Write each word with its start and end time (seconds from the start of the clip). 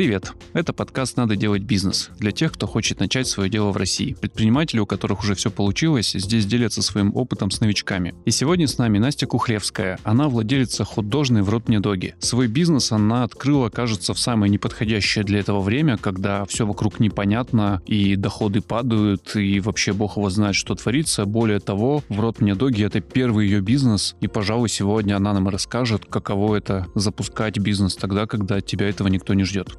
Привет! 0.00 0.32
Это 0.54 0.72
подкаст 0.72 1.18
«Надо 1.18 1.36
делать 1.36 1.60
бизнес» 1.60 2.08
для 2.18 2.32
тех, 2.32 2.52
кто 2.52 2.66
хочет 2.66 3.00
начать 3.00 3.26
свое 3.26 3.50
дело 3.50 3.70
в 3.70 3.76
России. 3.76 4.16
Предприниматели, 4.18 4.80
у 4.80 4.86
которых 4.86 5.20
уже 5.20 5.34
все 5.34 5.50
получилось, 5.50 6.12
здесь 6.12 6.46
делятся 6.46 6.80
своим 6.80 7.14
опытом 7.14 7.50
с 7.50 7.60
новичками. 7.60 8.14
И 8.24 8.30
сегодня 8.30 8.66
с 8.66 8.78
нами 8.78 8.96
Настя 8.96 9.26
Кухлевская. 9.26 9.98
Она 10.02 10.30
владелица 10.30 10.84
хот-дожной 10.84 11.42
в 11.42 11.80
доги. 11.82 12.14
Свой 12.18 12.46
бизнес 12.46 12.92
она 12.92 13.24
открыла, 13.24 13.68
кажется, 13.68 14.14
в 14.14 14.18
самое 14.18 14.50
неподходящее 14.50 15.22
для 15.22 15.40
этого 15.40 15.60
время, 15.60 15.98
когда 15.98 16.46
все 16.46 16.64
вокруг 16.64 16.98
непонятно, 16.98 17.82
и 17.84 18.16
доходы 18.16 18.62
падают, 18.62 19.36
и 19.36 19.60
вообще 19.60 19.92
бог 19.92 20.16
его 20.16 20.30
знает, 20.30 20.54
что 20.54 20.74
творится. 20.74 21.26
Более 21.26 21.60
того, 21.60 22.02
в 22.08 22.32
доги 22.56 22.82
это 22.82 23.02
первый 23.02 23.48
ее 23.48 23.60
бизнес, 23.60 24.16
и, 24.22 24.28
пожалуй, 24.28 24.70
сегодня 24.70 25.16
она 25.16 25.34
нам 25.34 25.50
расскажет, 25.50 26.06
каково 26.06 26.56
это 26.56 26.86
запускать 26.94 27.58
бизнес 27.58 27.96
тогда, 27.96 28.26
когда 28.26 28.62
тебя 28.62 28.88
этого 28.88 29.08
никто 29.08 29.34
не 29.34 29.44
ждет. 29.44 29.76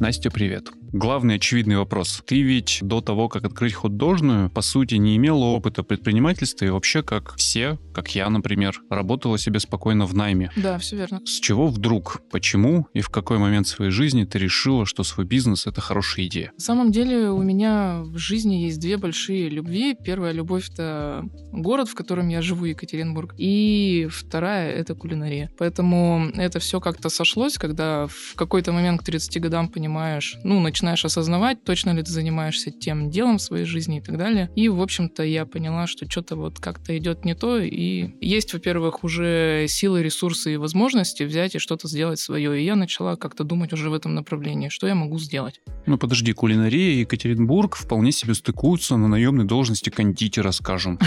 Настя, 0.00 0.30
привет. 0.30 0.77
Главный 0.92 1.34
очевидный 1.34 1.76
вопрос. 1.76 2.22
Ты 2.26 2.40
ведь 2.40 2.78
до 2.80 3.02
того, 3.02 3.28
как 3.28 3.44
открыть 3.44 3.74
хот-дожную, 3.74 4.48
по 4.48 4.62
сути, 4.62 4.94
не 4.94 5.16
имела 5.16 5.44
опыта 5.44 5.82
предпринимательства 5.82 6.64
и 6.64 6.70
вообще, 6.70 7.02
как 7.02 7.34
все, 7.36 7.78
как 7.92 8.14
я, 8.14 8.30
например, 8.30 8.80
работала 8.88 9.38
себе 9.38 9.60
спокойно 9.60 10.06
в 10.06 10.14
найме. 10.14 10.50
Да, 10.56 10.78
все 10.78 10.96
верно. 10.96 11.20
С 11.26 11.40
чего 11.40 11.66
вдруг, 11.66 12.22
почему 12.30 12.86
и 12.94 13.00
в 13.00 13.10
какой 13.10 13.38
момент 13.38 13.66
своей 13.66 13.90
жизни 13.90 14.24
ты 14.24 14.38
решила, 14.38 14.86
что 14.86 15.04
свой 15.04 15.26
бизнес— 15.26 15.66
это 15.66 15.82
хорошая 15.82 16.26
идея? 16.26 16.52
На 16.54 16.64
самом 16.64 16.90
деле 16.90 17.30
у 17.30 17.42
меня 17.42 18.00
в 18.04 18.16
жизни 18.16 18.54
есть 18.54 18.80
две 18.80 18.96
большие 18.96 19.50
любви. 19.50 19.94
Первая 20.02 20.32
любовь— 20.32 20.70
это 20.72 21.24
город, 21.52 21.90
в 21.90 21.94
котором 21.94 22.28
я 22.28 22.40
живу, 22.40 22.64
Екатеринбург. 22.64 23.34
И 23.36 24.08
вторая— 24.10 24.72
это 24.74 24.94
кулинария. 24.94 25.50
Поэтому 25.58 26.30
это 26.34 26.60
все 26.60 26.80
как-то 26.80 27.10
сошлось, 27.10 27.58
когда 27.58 28.06
в 28.06 28.34
какой-то 28.36 28.72
момент 28.72 29.02
к 29.02 29.04
30 29.04 29.38
годам 29.38 29.68
понимаешь, 29.68 30.36
ну, 30.44 30.60
начинаешь 30.78 31.04
осознавать, 31.04 31.64
точно 31.64 31.90
ли 31.90 32.02
ты 32.04 32.12
занимаешься 32.12 32.70
тем 32.70 33.10
делом 33.10 33.38
в 33.38 33.42
своей 33.42 33.64
жизни 33.64 33.98
и 33.98 34.00
так 34.00 34.16
далее. 34.16 34.48
И, 34.54 34.68
в 34.68 34.80
общем-то, 34.80 35.24
я 35.24 35.44
поняла, 35.44 35.88
что 35.88 36.08
что-то 36.08 36.36
вот 36.36 36.60
как-то 36.60 36.96
идет 36.96 37.24
не 37.24 37.34
то. 37.34 37.58
И 37.58 38.14
есть, 38.20 38.52
во-первых, 38.52 39.02
уже 39.02 39.66
силы, 39.68 40.04
ресурсы 40.04 40.54
и 40.54 40.56
возможности 40.56 41.24
взять 41.24 41.56
и 41.56 41.58
что-то 41.58 41.88
сделать 41.88 42.20
свое. 42.20 42.60
И 42.60 42.64
я 42.64 42.76
начала 42.76 43.16
как-то 43.16 43.42
думать 43.42 43.72
уже 43.72 43.90
в 43.90 43.92
этом 43.92 44.14
направлении, 44.14 44.68
что 44.68 44.86
я 44.86 44.94
могу 44.94 45.18
сделать. 45.18 45.60
Ну, 45.86 45.98
подожди, 45.98 46.32
кулинария 46.32 46.92
и 46.92 47.00
Екатеринбург 47.00 47.74
вполне 47.74 48.12
себе 48.12 48.34
стыкуются 48.34 48.96
на 48.96 49.08
наемной 49.08 49.46
должности 49.46 49.90
кондитера, 49.90 50.52
скажем. 50.52 51.00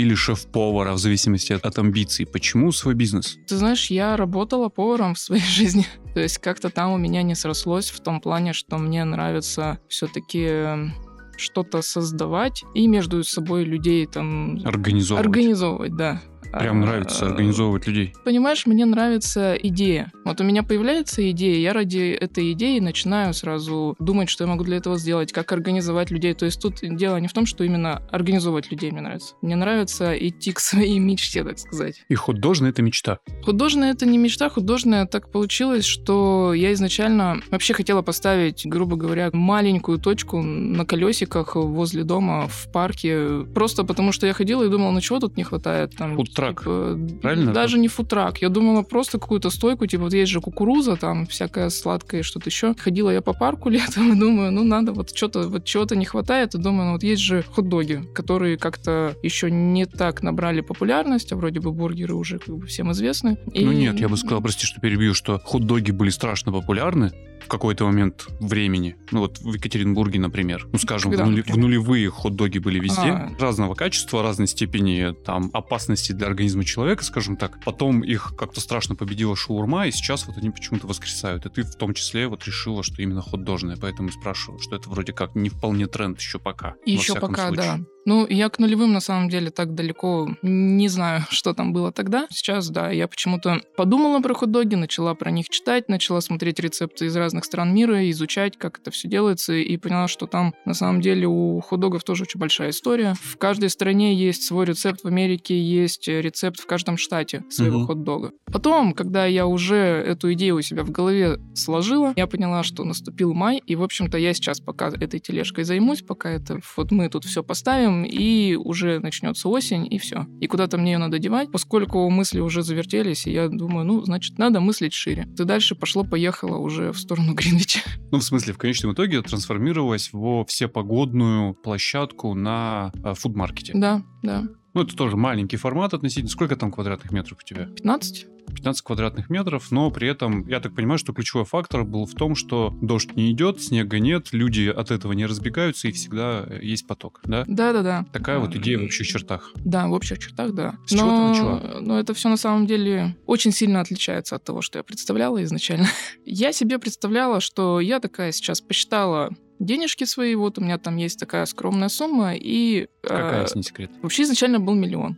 Или 0.00 0.14
шеф-повара, 0.14 0.92
в 0.92 0.98
зависимости 0.98 1.52
от, 1.52 1.64
от 1.64 1.78
амбиций. 1.78 2.26
Почему 2.26 2.72
свой 2.72 2.94
бизнес? 2.94 3.38
Ты 3.46 3.56
знаешь, 3.56 3.90
я 3.90 4.16
работала 4.16 4.68
поваром 4.68 5.14
в 5.14 5.18
своей 5.18 5.42
жизни. 5.46 5.86
То 6.14 6.20
есть 6.20 6.38
как-то 6.38 6.70
там 6.70 6.92
у 6.92 6.98
меня 6.98 7.22
не 7.22 7.34
срослось 7.34 7.90
в 7.90 8.00
том 8.00 8.20
плане, 8.20 8.52
что 8.52 8.78
мне 8.78 9.04
нравится 9.04 9.78
все-таки 9.88 10.42
эм, 10.42 10.92
что-то 11.36 11.82
создавать 11.82 12.64
и 12.74 12.86
между 12.86 13.22
собой 13.24 13.64
людей 13.64 14.06
там... 14.06 14.60
Организовывать. 14.64 15.26
Организовывать, 15.26 15.96
да. 15.96 16.20
Прям 16.52 16.80
нравится 16.80 17.26
организовывать 17.26 17.86
людей. 17.86 18.12
Понимаешь, 18.24 18.66
мне 18.66 18.84
нравится 18.84 19.54
идея. 19.54 20.12
Вот 20.24 20.40
у 20.40 20.44
меня 20.44 20.62
появляется 20.62 21.28
идея, 21.30 21.58
я 21.58 21.72
ради 21.72 22.10
этой 22.10 22.52
идеи 22.52 22.78
начинаю 22.78 23.34
сразу 23.34 23.96
думать, 23.98 24.28
что 24.28 24.44
я 24.44 24.50
могу 24.50 24.64
для 24.64 24.76
этого 24.76 24.98
сделать, 24.98 25.32
как 25.32 25.52
организовать 25.52 26.10
людей. 26.10 26.34
То 26.34 26.44
есть 26.44 26.60
тут 26.60 26.78
дело 26.82 27.16
не 27.16 27.28
в 27.28 27.32
том, 27.32 27.46
что 27.46 27.64
именно 27.64 28.02
организовывать 28.10 28.70
людей 28.70 28.90
мне 28.90 29.00
нравится. 29.00 29.34
Мне 29.42 29.56
нравится 29.56 30.16
идти 30.16 30.52
к 30.52 30.60
своей 30.60 30.98
мечте, 30.98 31.44
так 31.44 31.58
сказать. 31.58 32.02
И 32.08 32.14
художная— 32.14 32.70
это 32.70 32.82
мечта? 32.82 33.18
Художная— 33.44 33.92
это 33.92 34.06
не 34.06 34.18
мечта, 34.18 34.48
художная 34.50 35.06
так 35.06 35.30
получилось, 35.30 35.84
что 35.84 36.52
я 36.54 36.72
изначально 36.72 37.40
вообще 37.50 37.74
хотела 37.74 38.02
поставить, 38.02 38.66
грубо 38.66 38.96
говоря, 38.96 39.30
маленькую 39.32 39.98
точку 39.98 40.42
на 40.42 40.84
колесиках 40.84 41.56
возле 41.56 42.04
дома 42.04 42.48
в 42.48 42.70
парке, 42.72 43.44
просто 43.54 43.84
потому 43.84 44.12
что 44.12 44.26
я 44.26 44.32
ходила 44.32 44.64
и 44.64 44.68
думала, 44.68 44.90
ну 44.90 45.00
чего 45.00 45.18
тут 45.18 45.36
не 45.36 45.44
хватает? 45.44 45.96
Там, 45.96 46.16
Фудтрак, 46.40 46.60
типа, 46.60 47.20
правильно? 47.22 47.52
Даже 47.52 47.78
не 47.78 47.88
футрак. 47.88 48.38
Я 48.38 48.48
думала 48.48 48.82
просто 48.82 49.18
какую-то 49.18 49.50
стойку, 49.50 49.86
типа 49.86 50.04
вот 50.04 50.14
есть 50.14 50.30
же 50.30 50.40
кукуруза, 50.40 50.96
там 50.96 51.26
всякое 51.26 51.70
сладкое, 51.70 52.22
что-то 52.22 52.48
еще. 52.48 52.74
Ходила 52.74 53.10
я 53.10 53.20
по 53.20 53.32
парку 53.32 53.68
летом 53.70 54.12
и 54.12 54.18
думаю, 54.18 54.52
ну 54.52 54.64
надо 54.64 54.92
вот 54.92 55.14
что-то, 55.14 55.48
вот 55.48 55.64
чего-то 55.64 55.96
не 55.96 56.04
хватает, 56.04 56.54
и 56.54 56.58
думаю, 56.58 56.86
ну 56.86 56.92
вот 56.92 57.02
есть 57.02 57.22
же 57.22 57.42
хот-доги, 57.42 58.02
которые 58.14 58.56
как-то 58.56 59.14
еще 59.22 59.50
не 59.50 59.86
так 59.86 60.22
набрали 60.22 60.60
популярность, 60.60 61.32
а 61.32 61.36
вроде 61.36 61.60
бы 61.60 61.72
бургеры 61.72 62.14
уже 62.14 62.38
как 62.38 62.56
бы 62.56 62.66
всем 62.66 62.92
известны. 62.92 63.38
И... 63.52 63.64
Ну 63.64 63.72
нет, 63.72 64.00
я 64.00 64.08
бы 64.08 64.16
сказал, 64.16 64.40
прости, 64.40 64.66
что 64.66 64.80
перебью, 64.80 65.14
что 65.14 65.40
хот-доги 65.44 65.90
были 65.90 66.10
страшно 66.10 66.52
популярны, 66.52 67.12
в 67.44 67.48
какой-то 67.48 67.84
момент 67.84 68.26
времени. 68.38 68.96
Ну 69.10 69.20
вот 69.20 69.38
в 69.38 69.54
Екатеринбурге, 69.54 70.20
например. 70.20 70.68
Ну 70.72 70.78
скажем, 70.78 71.10
Когда, 71.10 71.24
в, 71.24 71.30
нули, 71.30 71.42
в 71.42 71.56
нулевые 71.56 72.08
хот-доги 72.10 72.58
были 72.58 72.78
везде. 72.78 73.10
А. 73.10 73.32
Разного 73.38 73.74
качества, 73.74 74.22
разной 74.22 74.46
степени 74.46 75.14
там 75.24 75.50
опасности 75.52 76.12
для 76.12 76.28
организма 76.30 76.64
человека, 76.64 77.04
скажем 77.04 77.36
так. 77.36 77.62
Потом 77.64 78.02
их 78.02 78.34
как-то 78.36 78.60
страшно 78.60 78.94
победила 78.94 79.36
шаурма, 79.36 79.86
и 79.86 79.90
сейчас 79.90 80.26
вот 80.26 80.36
они 80.38 80.50
почему-то 80.50 80.86
воскресают. 80.86 81.46
И 81.46 81.50
ты 81.50 81.62
в 81.62 81.74
том 81.74 81.94
числе 81.94 82.28
вот 82.28 82.44
решила, 82.46 82.82
что 82.82 83.02
именно 83.02 83.20
хот-дожная. 83.20 83.76
Поэтому 83.76 84.10
спрашиваю, 84.10 84.60
что 84.60 84.76
это 84.76 84.88
вроде 84.88 85.12
как 85.12 85.34
не 85.34 85.48
вполне 85.48 85.86
тренд 85.86 86.18
еще 86.18 86.38
пока. 86.38 86.74
Еще 86.86 87.14
пока, 87.14 87.48
случае. 87.48 87.78
да. 87.78 87.80
Ну, 88.06 88.26
я 88.28 88.48
к 88.48 88.58
нулевым, 88.58 88.92
на 88.92 89.00
самом 89.00 89.28
деле, 89.28 89.50
так 89.50 89.74
далеко 89.74 90.28
не 90.42 90.88
знаю, 90.88 91.24
что 91.30 91.54
там 91.54 91.72
было 91.72 91.92
тогда. 91.92 92.26
Сейчас, 92.30 92.68
да, 92.70 92.90
я 92.90 93.08
почему-то 93.08 93.60
подумала 93.76 94.20
про 94.20 94.34
хот-доги, 94.34 94.74
начала 94.74 95.14
про 95.14 95.30
них 95.30 95.48
читать, 95.48 95.88
начала 95.88 96.20
смотреть 96.20 96.60
рецепты 96.60 97.06
из 97.06 97.16
разных 97.16 97.44
стран 97.44 97.74
мира, 97.74 98.08
изучать, 98.10 98.56
как 98.56 98.78
это 98.78 98.90
все 98.90 99.08
делается, 99.08 99.54
и 99.54 99.76
поняла, 99.76 100.08
что 100.08 100.26
там, 100.26 100.54
на 100.64 100.74
самом 100.74 101.00
деле, 101.00 101.26
у 101.26 101.60
хот-догов 101.60 102.04
тоже 102.04 102.24
очень 102.24 102.40
большая 102.40 102.70
история. 102.70 103.14
В 103.20 103.36
каждой 103.36 103.70
стране 103.70 104.14
есть 104.14 104.44
свой 104.44 104.66
рецепт, 104.66 105.02
в 105.02 105.06
Америке 105.06 105.60
есть 105.60 106.08
рецепт 106.08 106.60
в 106.60 106.66
каждом 106.66 106.96
штате 106.96 107.44
своего 107.50 107.80
mm-hmm. 107.80 107.86
хот-дога. 107.86 108.32
Потом, 108.52 108.92
когда 108.94 109.26
я 109.26 109.46
уже 109.46 109.76
эту 109.76 110.32
идею 110.32 110.56
у 110.56 110.62
себя 110.62 110.82
в 110.82 110.90
голове 110.90 111.38
сложила, 111.54 112.12
я 112.16 112.26
поняла, 112.26 112.62
что 112.62 112.84
наступил 112.84 113.34
май, 113.34 113.62
и, 113.64 113.76
в 113.76 113.82
общем-то, 113.82 114.18
я 114.18 114.34
сейчас 114.34 114.60
пока 114.60 114.88
этой 114.88 115.20
тележкой 115.20 115.64
займусь, 115.64 116.02
пока 116.02 116.30
это 116.30 116.60
вот 116.76 116.90
мы 116.90 117.08
тут 117.08 117.24
все 117.24 117.42
поставим, 117.42 117.89
делаем, 117.90 118.04
и 118.04 118.54
уже 118.56 118.98
начнется 119.00 119.48
осень, 119.48 119.86
и 119.90 119.98
все. 119.98 120.26
И 120.40 120.46
куда-то 120.46 120.78
мне 120.78 120.92
ее 120.92 120.98
надо 120.98 121.18
девать, 121.18 121.50
поскольку 121.50 122.08
мысли 122.10 122.40
уже 122.40 122.62
завертелись, 122.62 123.26
и 123.26 123.32
я 123.32 123.48
думаю, 123.48 123.84
ну, 123.84 124.04
значит, 124.04 124.38
надо 124.38 124.60
мыслить 124.60 124.92
шире. 124.92 125.26
Ты 125.36 125.44
дальше 125.44 125.74
пошло-поехало 125.74 126.58
уже 126.58 126.92
в 126.92 126.98
сторону 126.98 127.34
Гринвича. 127.40 127.80
Ну, 128.10 128.18
в 128.18 128.24
смысле, 128.24 128.52
в 128.54 128.58
конечном 128.58 128.92
итоге 128.92 129.22
трансформировалась 129.22 130.10
во 130.12 130.44
всепогодную 130.44 131.54
площадку 131.54 132.34
на 132.34 132.92
э, 133.04 133.14
фудмаркете. 133.14 133.72
Да, 133.74 134.02
да. 134.22 134.44
Ну, 134.74 134.82
это 134.82 134.96
тоже 134.96 135.16
маленький 135.16 135.56
формат 135.56 135.94
относительно. 135.94 136.30
Сколько 136.30 136.56
там 136.56 136.70
квадратных 136.70 137.10
метров 137.12 137.38
у 137.42 137.46
тебя? 137.46 137.66
15. 137.66 138.26
15 138.54 138.82
квадратных 138.82 139.30
метров, 139.30 139.70
но 139.70 139.90
при 139.90 140.08
этом, 140.08 140.46
я 140.48 140.60
так 140.60 140.74
понимаю, 140.74 140.98
что 140.98 141.12
ключевой 141.12 141.44
фактор 141.44 141.84
был 141.84 142.06
в 142.06 142.14
том, 142.14 142.34
что 142.34 142.76
дождь 142.80 143.14
не 143.16 143.30
идет, 143.32 143.62
снега 143.62 143.98
нет, 143.98 144.32
люди 144.32 144.68
от 144.68 144.90
этого 144.90 145.12
не 145.12 145.26
разбегаются, 145.26 145.88
и 145.88 145.92
всегда 145.92 146.46
есть 146.60 146.86
поток, 146.86 147.20
да? 147.24 147.44
Да-да-да. 147.46 148.06
Такая 148.12 148.38
вот 148.38 148.54
идея 148.56 148.78
в 148.78 148.84
общих 148.84 149.06
чертах. 149.06 149.52
Да, 149.56 149.86
в 149.86 149.92
общих 149.92 150.18
чертах, 150.18 150.52
да. 150.52 150.74
С 150.86 150.92
но, 150.92 150.98
чего 150.98 151.10
ты 151.10 151.28
начала? 151.28 151.80
Но 151.80 151.98
это 151.98 152.14
все 152.14 152.28
на 152.28 152.36
самом 152.36 152.66
деле 152.66 153.16
очень 153.26 153.52
сильно 153.52 153.80
отличается 153.80 154.36
от 154.36 154.44
того, 154.44 154.62
что 154.62 154.78
я 154.78 154.82
представляла 154.82 155.42
изначально. 155.44 155.86
я 156.24 156.52
себе 156.52 156.78
представляла, 156.78 157.40
что 157.40 157.80
я 157.80 158.00
такая 158.00 158.32
сейчас 158.32 158.60
посчитала 158.60 159.30
денежки 159.60 160.04
свои, 160.04 160.34
вот 160.34 160.58
у 160.58 160.62
меня 160.62 160.78
там 160.78 160.96
есть 160.96 161.20
такая 161.20 161.46
скромная 161.46 161.88
сумма, 161.88 162.34
и... 162.34 162.88
Какая, 163.02 163.44
э, 163.44 163.48
не 163.54 163.62
секрет? 163.62 163.90
Вообще 164.02 164.24
изначально 164.24 164.58
был 164.58 164.74
миллион. 164.74 165.16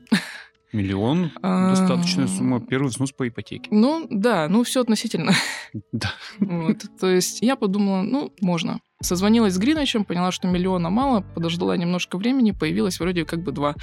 Миллион 0.72 1.32
а, 1.42 1.70
достаточная 1.70 2.26
сумма. 2.26 2.60
Первый 2.60 2.88
взнос 2.88 3.12
по 3.12 3.28
ипотеке. 3.28 3.68
Ну, 3.70 4.06
да, 4.08 4.48
ну 4.48 4.62
все 4.64 4.80
относительно. 4.80 5.32
Да. 5.92 6.12
Вот, 6.38 6.78
то 6.98 7.08
есть 7.08 7.42
я 7.42 7.56
подумала, 7.56 8.02
ну, 8.02 8.32
можно. 8.40 8.80
Созвонилась 9.02 9.54
с 9.54 9.58
Гриночем, 9.58 10.04
поняла, 10.04 10.32
что 10.32 10.48
миллиона 10.48 10.90
мало, 10.90 11.20
подождала 11.20 11.76
немножко 11.76 12.16
времени, 12.16 12.52
появилось 12.52 13.00
вроде 13.00 13.24
как 13.24 13.42
бы 13.42 13.52
два. 13.52 13.74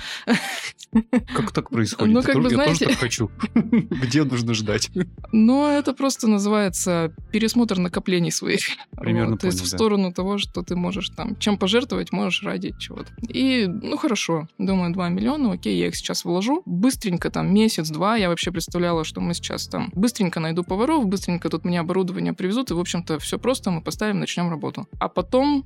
Как 1.36 1.52
так 1.52 1.70
происходит? 1.70 2.14
Ну, 2.16 2.24
как 2.24 2.36
я, 2.36 2.42
бы, 2.42 2.50
знаете... 2.50 2.86
тоже 2.86 2.92
так 2.92 3.00
хочу. 3.00 3.32
Где 3.54 4.24
нужно 4.24 4.54
ждать? 4.54 4.90
Ну, 5.32 5.68
это 5.68 5.94
просто 5.94 6.28
называется 6.28 7.14
пересмотр 7.32 7.78
накоплений 7.78 8.32
своих. 8.32 8.62
Примерно 8.98 9.32
вот, 9.32 9.42
То 9.42 9.48
есть 9.48 9.62
в 9.62 9.68
сторону 9.68 10.12
того, 10.12 10.38
что 10.38 10.64
ты 10.64 10.76
можешь 10.76 11.10
там, 11.10 11.36
чем 11.38 11.58
пожертвовать, 11.58 12.12
можешь 12.12 12.44
ради 12.44 12.74
чего-то. 12.80 13.12
И, 13.28 13.68
ну, 13.68 13.98
хорошо, 13.98 14.48
думаю, 14.58 14.94
2 14.94 15.10
миллиона, 15.10 15.52
окей, 15.54 15.78
я 15.78 15.88
их 15.88 15.96
сейчас 15.96 16.26
вложу. 16.26 16.64
Быстренько 16.66 17.30
там 17.30 17.54
месяц-два 17.54 18.16
я 18.16 18.30
вообще 18.30 18.52
представляла, 18.52 19.04
что 19.04 19.22
мы 19.22 19.34
сейчас 19.34 19.68
там 19.68 19.92
быстренько 19.94 20.40
найду 20.40 20.64
поваров, 20.64 21.06
быстренько 21.06 21.50
тут 21.50 21.66
мне 21.66 21.80
оборудование 21.80 22.34
привезут, 22.34 22.72
и, 22.72 22.74
в 22.74 22.80
общем-то, 22.80 23.20
все 23.20 23.38
просто, 23.38 23.72
мы 23.72 23.82
поставим, 23.82 24.20
начнем 24.20 24.50
работу. 24.50 24.88
А 25.00 25.09
потом 25.10 25.66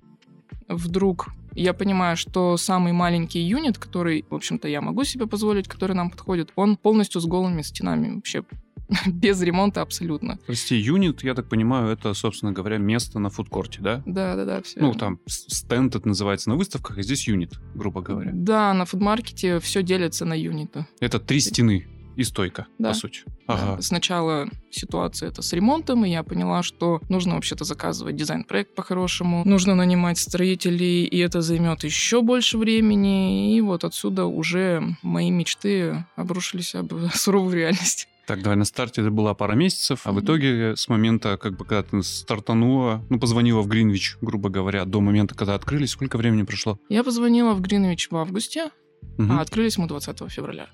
вдруг 0.68 1.28
Я 1.56 1.74
понимаю, 1.74 2.18
что 2.18 2.58
самый 2.58 2.94
маленький 2.94 3.40
юнит, 3.40 3.78
который, 3.78 4.26
в 4.28 4.34
общем-то, 4.34 4.68
я 4.68 4.82
могу 4.82 5.04
себе 5.04 5.28
позволить, 5.28 5.68
который 5.68 5.96
нам 5.96 6.10
подходит, 6.10 6.52
он 6.56 6.78
полностью 6.78 7.22
с 7.22 7.26
голыми 7.26 7.62
стенами. 7.62 8.16
Вообще 8.16 8.44
без 9.08 9.42
ремонта 9.42 9.82
абсолютно. 9.82 10.40
Прости, 10.46 10.76
юнит, 10.76 11.24
я 11.24 11.34
так 11.34 11.50
понимаю, 11.50 11.88
это, 11.90 12.14
собственно 12.14 12.52
говоря, 12.52 12.78
место 12.78 13.20
на 13.20 13.30
фудкорте, 13.30 13.82
да? 13.82 14.02
Да, 14.06 14.36
да, 14.36 14.46
да, 14.46 14.62
все. 14.62 14.80
Ну, 14.80 14.94
там 14.94 15.20
стенд 15.28 15.96
это 15.96 16.08
называется 16.08 16.50
на 16.50 16.56
выставках, 16.56 16.98
а 16.98 17.04
здесь 17.04 17.28
юнит, 17.28 17.54
грубо 17.76 18.02
говоря. 18.02 18.32
Да, 18.34 18.74
на 18.74 18.86
фудмаркете 18.86 19.60
все 19.60 19.84
делится 19.84 20.26
на 20.26 20.34
юниты. 20.34 20.88
Это 21.00 21.20
три 21.20 21.40
стены 21.40 21.88
и 22.16 22.24
стойка, 22.24 22.68
да. 22.80 22.90
по 22.90 22.96
сути. 22.96 23.22
Ага. 23.48 23.82
Сначала 23.82 24.48
ситуация 24.72 25.30
это 25.30 25.42
с 25.42 25.54
ремонтом, 25.54 26.06
и 26.06 26.10
я 26.10 26.24
поняла, 26.24 26.64
что 26.64 27.02
нужно 27.10 27.36
вообще-то 27.36 27.64
заказывать 27.66 28.16
дизайн-проект 28.16 28.76
по-хорошему, 28.76 29.44
нужно 29.46 29.76
нанимать 29.76 30.18
строителей, 30.18 31.06
и 31.06 31.18
это 31.20 31.42
займет 31.42 31.84
еще 31.84 32.22
больше 32.22 32.58
времени, 32.58 33.56
и 33.56 33.62
вот 33.62 33.84
отсюда 33.84 34.26
уже 34.26 34.84
мои 35.02 35.30
мечты 35.32 36.06
обрушились 36.16 36.76
об 36.76 36.94
суровую 37.14 37.56
реальность. 37.56 38.08
Так, 38.26 38.42
давай 38.42 38.56
на 38.56 38.64
старте 38.64 39.02
это 39.02 39.12
была 39.12 39.34
пара 39.34 39.54
месяцев, 39.54 40.02
а 40.06 40.14
в 40.14 40.22
итоге 40.22 40.78
с 40.78 40.88
момента, 40.88 41.36
как 41.36 41.58
бы, 41.58 41.66
когда 41.66 41.84
ты 41.84 42.02
стартанула, 42.04 43.04
ну, 43.10 43.20
позвонила 43.20 43.62
в 43.62 43.68
Гринвич, 43.68 44.18
грубо 44.22 44.50
говоря, 44.50 44.86
до 44.86 45.02
момента, 45.02 45.36
когда 45.36 45.56
открылись, 45.56 45.92
сколько 45.92 46.18
времени 46.18 46.44
прошло? 46.44 46.80
Я 46.88 47.04
позвонила 47.04 47.54
в 47.54 47.60
Гринвич 47.60 48.10
в 48.10 48.16
августе, 48.16 48.70
угу. 49.18 49.28
а 49.30 49.42
открылись 49.42 49.78
мы 49.78 49.88
20 49.88 50.32
февраля. 50.32 50.70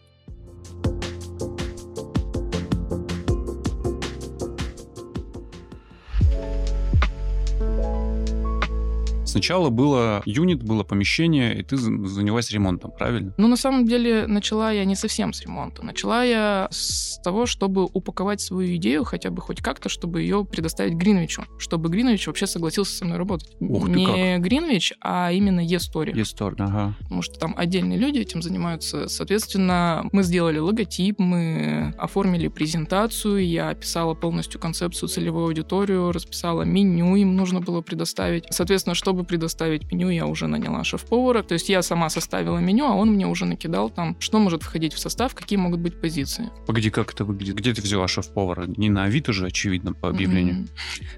Сначала 9.29 9.69
было 9.69 10.21
юнит, 10.25 10.63
было 10.63 10.83
помещение, 10.83 11.59
и 11.59 11.63
ты 11.63 11.77
занялась 11.77 12.51
ремонтом, 12.51 12.91
правильно? 12.91 13.33
Ну, 13.37 13.47
на 13.47 13.57
самом 13.57 13.85
деле, 13.85 14.25
начала 14.27 14.71
я 14.71 14.85
не 14.85 14.95
совсем 14.95 15.33
с 15.33 15.41
ремонта. 15.41 15.85
Начала 15.85 16.23
я 16.23 16.67
с 16.71 17.19
того, 17.23 17.45
чтобы 17.45 17.85
упаковать 17.85 18.41
свою 18.41 18.75
идею 18.77 19.03
хотя 19.03 19.29
бы 19.29 19.41
хоть 19.41 19.61
как-то, 19.61 19.87
чтобы 19.89 20.21
ее 20.21 20.45
предоставить 20.45 20.93
Гринвичу, 20.93 21.43
чтобы 21.59 21.89
Гринвич 21.89 22.27
вообще 22.27 22.47
согласился 22.47 22.97
со 22.97 23.05
мной 23.05 23.17
работать. 23.17 23.55
Ух 23.59 23.85
ты 23.85 23.91
не 23.91 24.05
как. 24.05 24.41
Гринвич, 24.41 24.93
а 25.01 25.31
именно 25.31 25.59
E-Story. 25.59 26.13
E-Story, 26.15 26.55
ага. 26.59 26.95
Потому 27.01 27.21
что 27.21 27.39
там 27.39 27.53
отдельные 27.55 27.99
люди 27.99 28.19
этим 28.19 28.41
занимаются. 28.41 29.07
Соответственно, 29.07 30.07
мы 30.11 30.23
сделали 30.23 30.59
логотип, 30.59 31.19
мы 31.19 31.93
оформили 31.97 32.47
презентацию, 32.47 33.47
я 33.47 33.69
описала 33.69 34.15
полностью 34.15 34.59
концепцию, 34.59 35.09
целевую 35.09 35.45
аудиторию, 35.45 36.11
расписала 36.11 36.63
меню, 36.63 37.15
им 37.15 37.35
нужно 37.35 37.61
было 37.61 37.81
предоставить. 37.81 38.45
Соответственно, 38.49 38.95
чтобы 38.95 39.18
чтобы 39.19 39.27
предоставить 39.27 39.91
меню, 39.91 40.09
я 40.09 40.25
уже 40.25 40.47
наняла 40.47 40.85
шеф-повара. 40.85 41.43
То 41.43 41.53
есть 41.53 41.67
я 41.67 41.81
сама 41.81 42.09
составила 42.09 42.59
меню, 42.59 42.85
а 42.85 42.93
он 42.93 43.09
мне 43.11 43.27
уже 43.27 43.45
накидал 43.45 43.89
там, 43.89 44.15
что 44.19 44.39
может 44.39 44.63
входить 44.63 44.93
в 44.93 44.99
состав, 44.99 45.35
какие 45.35 45.59
могут 45.59 45.81
быть 45.81 45.99
позиции. 45.99 46.49
Погоди, 46.65 46.89
как 46.89 47.11
это 47.11 47.25
выглядит? 47.25 47.55
Где 47.55 47.73
ты 47.73 47.81
взяла 47.81 48.07
шеф-повара? 48.07 48.65
Не 48.77 48.89
на 48.89 49.03
Авито 49.03 49.33
же, 49.33 49.45
очевидно, 49.45 49.93
по 49.93 50.09
объявлению. 50.09 50.67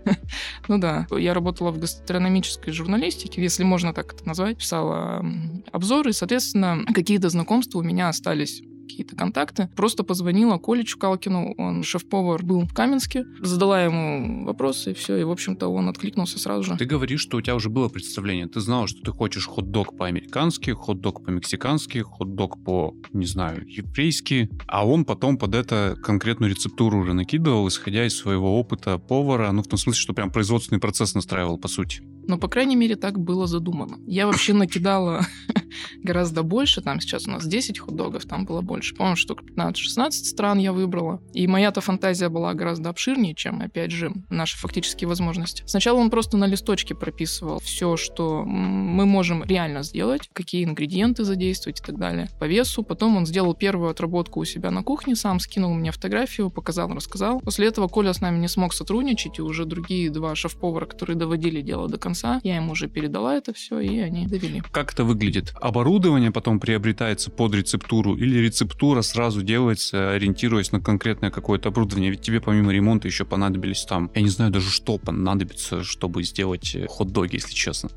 Ну 0.67 0.77
да. 0.77 1.05
Я 1.11 1.33
работала 1.33 1.71
в 1.71 1.79
гастрономической 1.79 2.73
журналистике, 2.73 3.41
если 3.41 3.63
можно 3.63 3.93
так 3.93 4.13
это 4.13 4.25
назвать. 4.27 4.57
Писала 4.57 5.25
обзоры, 5.71 6.13
соответственно, 6.13 6.85
какие-то 6.93 7.29
знакомства 7.29 7.79
у 7.79 7.83
меня 7.83 8.09
остались 8.09 8.61
какие-то 8.91 9.15
контакты. 9.15 9.69
Просто 9.75 10.03
позвонила 10.03 10.57
Коле 10.57 10.83
Чукалкину, 10.83 11.55
он 11.57 11.83
шеф-повар 11.83 12.43
был 12.43 12.61
в 12.61 12.73
Каменске, 12.73 13.25
задала 13.41 13.83
ему 13.83 14.45
вопросы, 14.45 14.91
и 14.91 14.93
все, 14.93 15.17
и, 15.17 15.23
в 15.23 15.31
общем-то, 15.31 15.67
он 15.67 15.89
откликнулся 15.89 16.39
сразу 16.39 16.63
же. 16.63 16.77
Ты 16.77 16.85
говоришь, 16.85 17.21
что 17.21 17.37
у 17.37 17.41
тебя 17.41 17.55
уже 17.55 17.69
было 17.69 17.89
представление. 17.89 18.47
Ты 18.47 18.59
знала, 18.59 18.87
что 18.87 19.01
ты 19.01 19.11
хочешь 19.11 19.47
хот-дог 19.47 19.97
по-американски, 19.97 20.71
хот-дог 20.71 21.23
по-мексикански, 21.23 21.99
хот-дог 21.99 22.63
по, 22.63 22.93
не 23.13 23.25
знаю, 23.25 23.65
еврейски, 23.67 24.49
а 24.67 24.87
он 24.87 25.05
потом 25.05 25.37
под 25.37 25.55
это 25.55 25.97
конкретную 26.01 26.51
рецептуру 26.51 26.99
уже 26.99 27.13
накидывал, 27.13 27.67
исходя 27.67 28.05
из 28.05 28.15
своего 28.15 28.59
опыта 28.59 28.97
повара, 28.97 29.51
ну, 29.51 29.63
в 29.63 29.67
том 29.67 29.77
смысле, 29.77 30.01
что 30.01 30.13
прям 30.13 30.31
производственный 30.31 30.79
процесс 30.79 31.15
настраивал, 31.15 31.57
по 31.57 31.67
сути. 31.67 32.01
Ну, 32.27 32.37
по 32.37 32.47
крайней 32.47 32.75
мере, 32.75 32.95
так 32.95 33.19
было 33.19 33.47
задумано. 33.47 33.97
Я 34.05 34.27
вообще 34.27 34.53
накидала 34.53 35.25
гораздо 36.03 36.43
больше, 36.43 36.81
там 36.81 36.99
сейчас 36.99 37.27
у 37.27 37.31
нас 37.31 37.45
10 37.45 37.79
хот-догов, 37.79 38.25
там 38.25 38.45
было 38.45 38.61
больше, 38.61 38.80
по-моему, 38.95 39.15
штук 39.15 39.43
15-16 39.43 40.11
стран 40.11 40.59
я 40.59 40.73
выбрала. 40.73 41.21
И 41.33 41.47
моя-то 41.47 41.81
фантазия 41.81 42.29
была 42.29 42.53
гораздо 42.53 42.89
обширнее, 42.89 43.35
чем, 43.35 43.61
опять 43.61 43.91
же, 43.91 44.11
наши 44.29 44.57
фактические 44.57 45.07
возможности. 45.07 45.63
Сначала 45.65 45.99
он 45.99 46.09
просто 46.09 46.37
на 46.37 46.45
листочке 46.45 46.95
прописывал 46.95 47.59
все, 47.59 47.97
что 47.97 48.43
мы 48.43 49.05
можем 49.05 49.43
реально 49.43 49.83
сделать, 49.83 50.29
какие 50.33 50.63
ингредиенты 50.63 51.23
задействовать 51.23 51.79
и 51.79 51.83
так 51.83 51.97
далее, 51.97 52.29
по 52.39 52.45
весу. 52.45 52.83
Потом 52.83 53.17
он 53.17 53.25
сделал 53.25 53.53
первую 53.53 53.89
отработку 53.91 54.39
у 54.39 54.45
себя 54.45 54.71
на 54.71 54.83
кухне, 54.83 55.15
сам 55.15 55.39
скинул 55.39 55.73
мне 55.73 55.91
фотографию, 55.91 56.49
показал, 56.49 56.89
рассказал. 56.89 57.39
После 57.39 57.67
этого 57.67 57.87
Коля 57.87 58.13
с 58.13 58.21
нами 58.21 58.39
не 58.39 58.47
смог 58.47 58.73
сотрудничать, 58.73 59.39
и 59.39 59.41
уже 59.41 59.65
другие 59.65 60.09
два 60.09 60.35
шеф-повара, 60.35 60.85
которые 60.85 61.15
доводили 61.15 61.61
дело 61.61 61.87
до 61.87 61.97
конца, 61.97 62.39
я 62.43 62.57
им 62.57 62.69
уже 62.69 62.87
передала 62.87 63.35
это 63.35 63.53
все, 63.53 63.79
и 63.79 63.99
они 63.99 64.27
довели. 64.27 64.61
Как 64.71 64.93
это 64.93 65.03
выглядит? 65.03 65.53
Оборудование 65.61 66.31
потом 66.31 66.59
приобретается 66.59 67.31
под 67.31 67.53
рецептуру 67.53 68.15
или 68.15 68.39
рецептура 68.39 68.70
сразу 69.01 69.41
делается, 69.41 70.11
ориентируясь 70.11 70.71
на 70.71 70.79
конкретное 70.79 71.31
какое-то 71.31 71.69
оборудование? 71.69 72.11
Ведь 72.11 72.21
тебе 72.21 72.41
помимо 72.41 72.71
ремонта 72.71 73.07
еще 73.07 73.25
понадобились 73.25 73.85
там, 73.85 74.11
я 74.15 74.21
не 74.21 74.29
знаю 74.29 74.51
даже 74.51 74.69
что 74.69 74.97
понадобится, 74.97 75.83
чтобы 75.83 76.23
сделать 76.23 76.75
э, 76.75 76.87
хот-доги, 76.87 77.35
если 77.35 77.53
честно. 77.53 77.89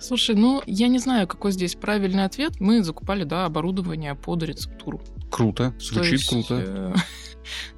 Слушай, 0.00 0.34
ну 0.36 0.62
я 0.66 0.88
не 0.88 0.98
знаю, 0.98 1.26
какой 1.26 1.52
здесь 1.52 1.74
правильный 1.74 2.24
ответ. 2.24 2.60
Мы 2.60 2.82
закупали, 2.82 3.24
да, 3.24 3.44
оборудование 3.44 4.14
под 4.14 4.42
рецептуру. 4.42 5.00
Круто, 5.30 5.74
звучит 5.80 6.12
есть, 6.12 6.28
круто. 6.28 6.62
Э, 6.66 6.94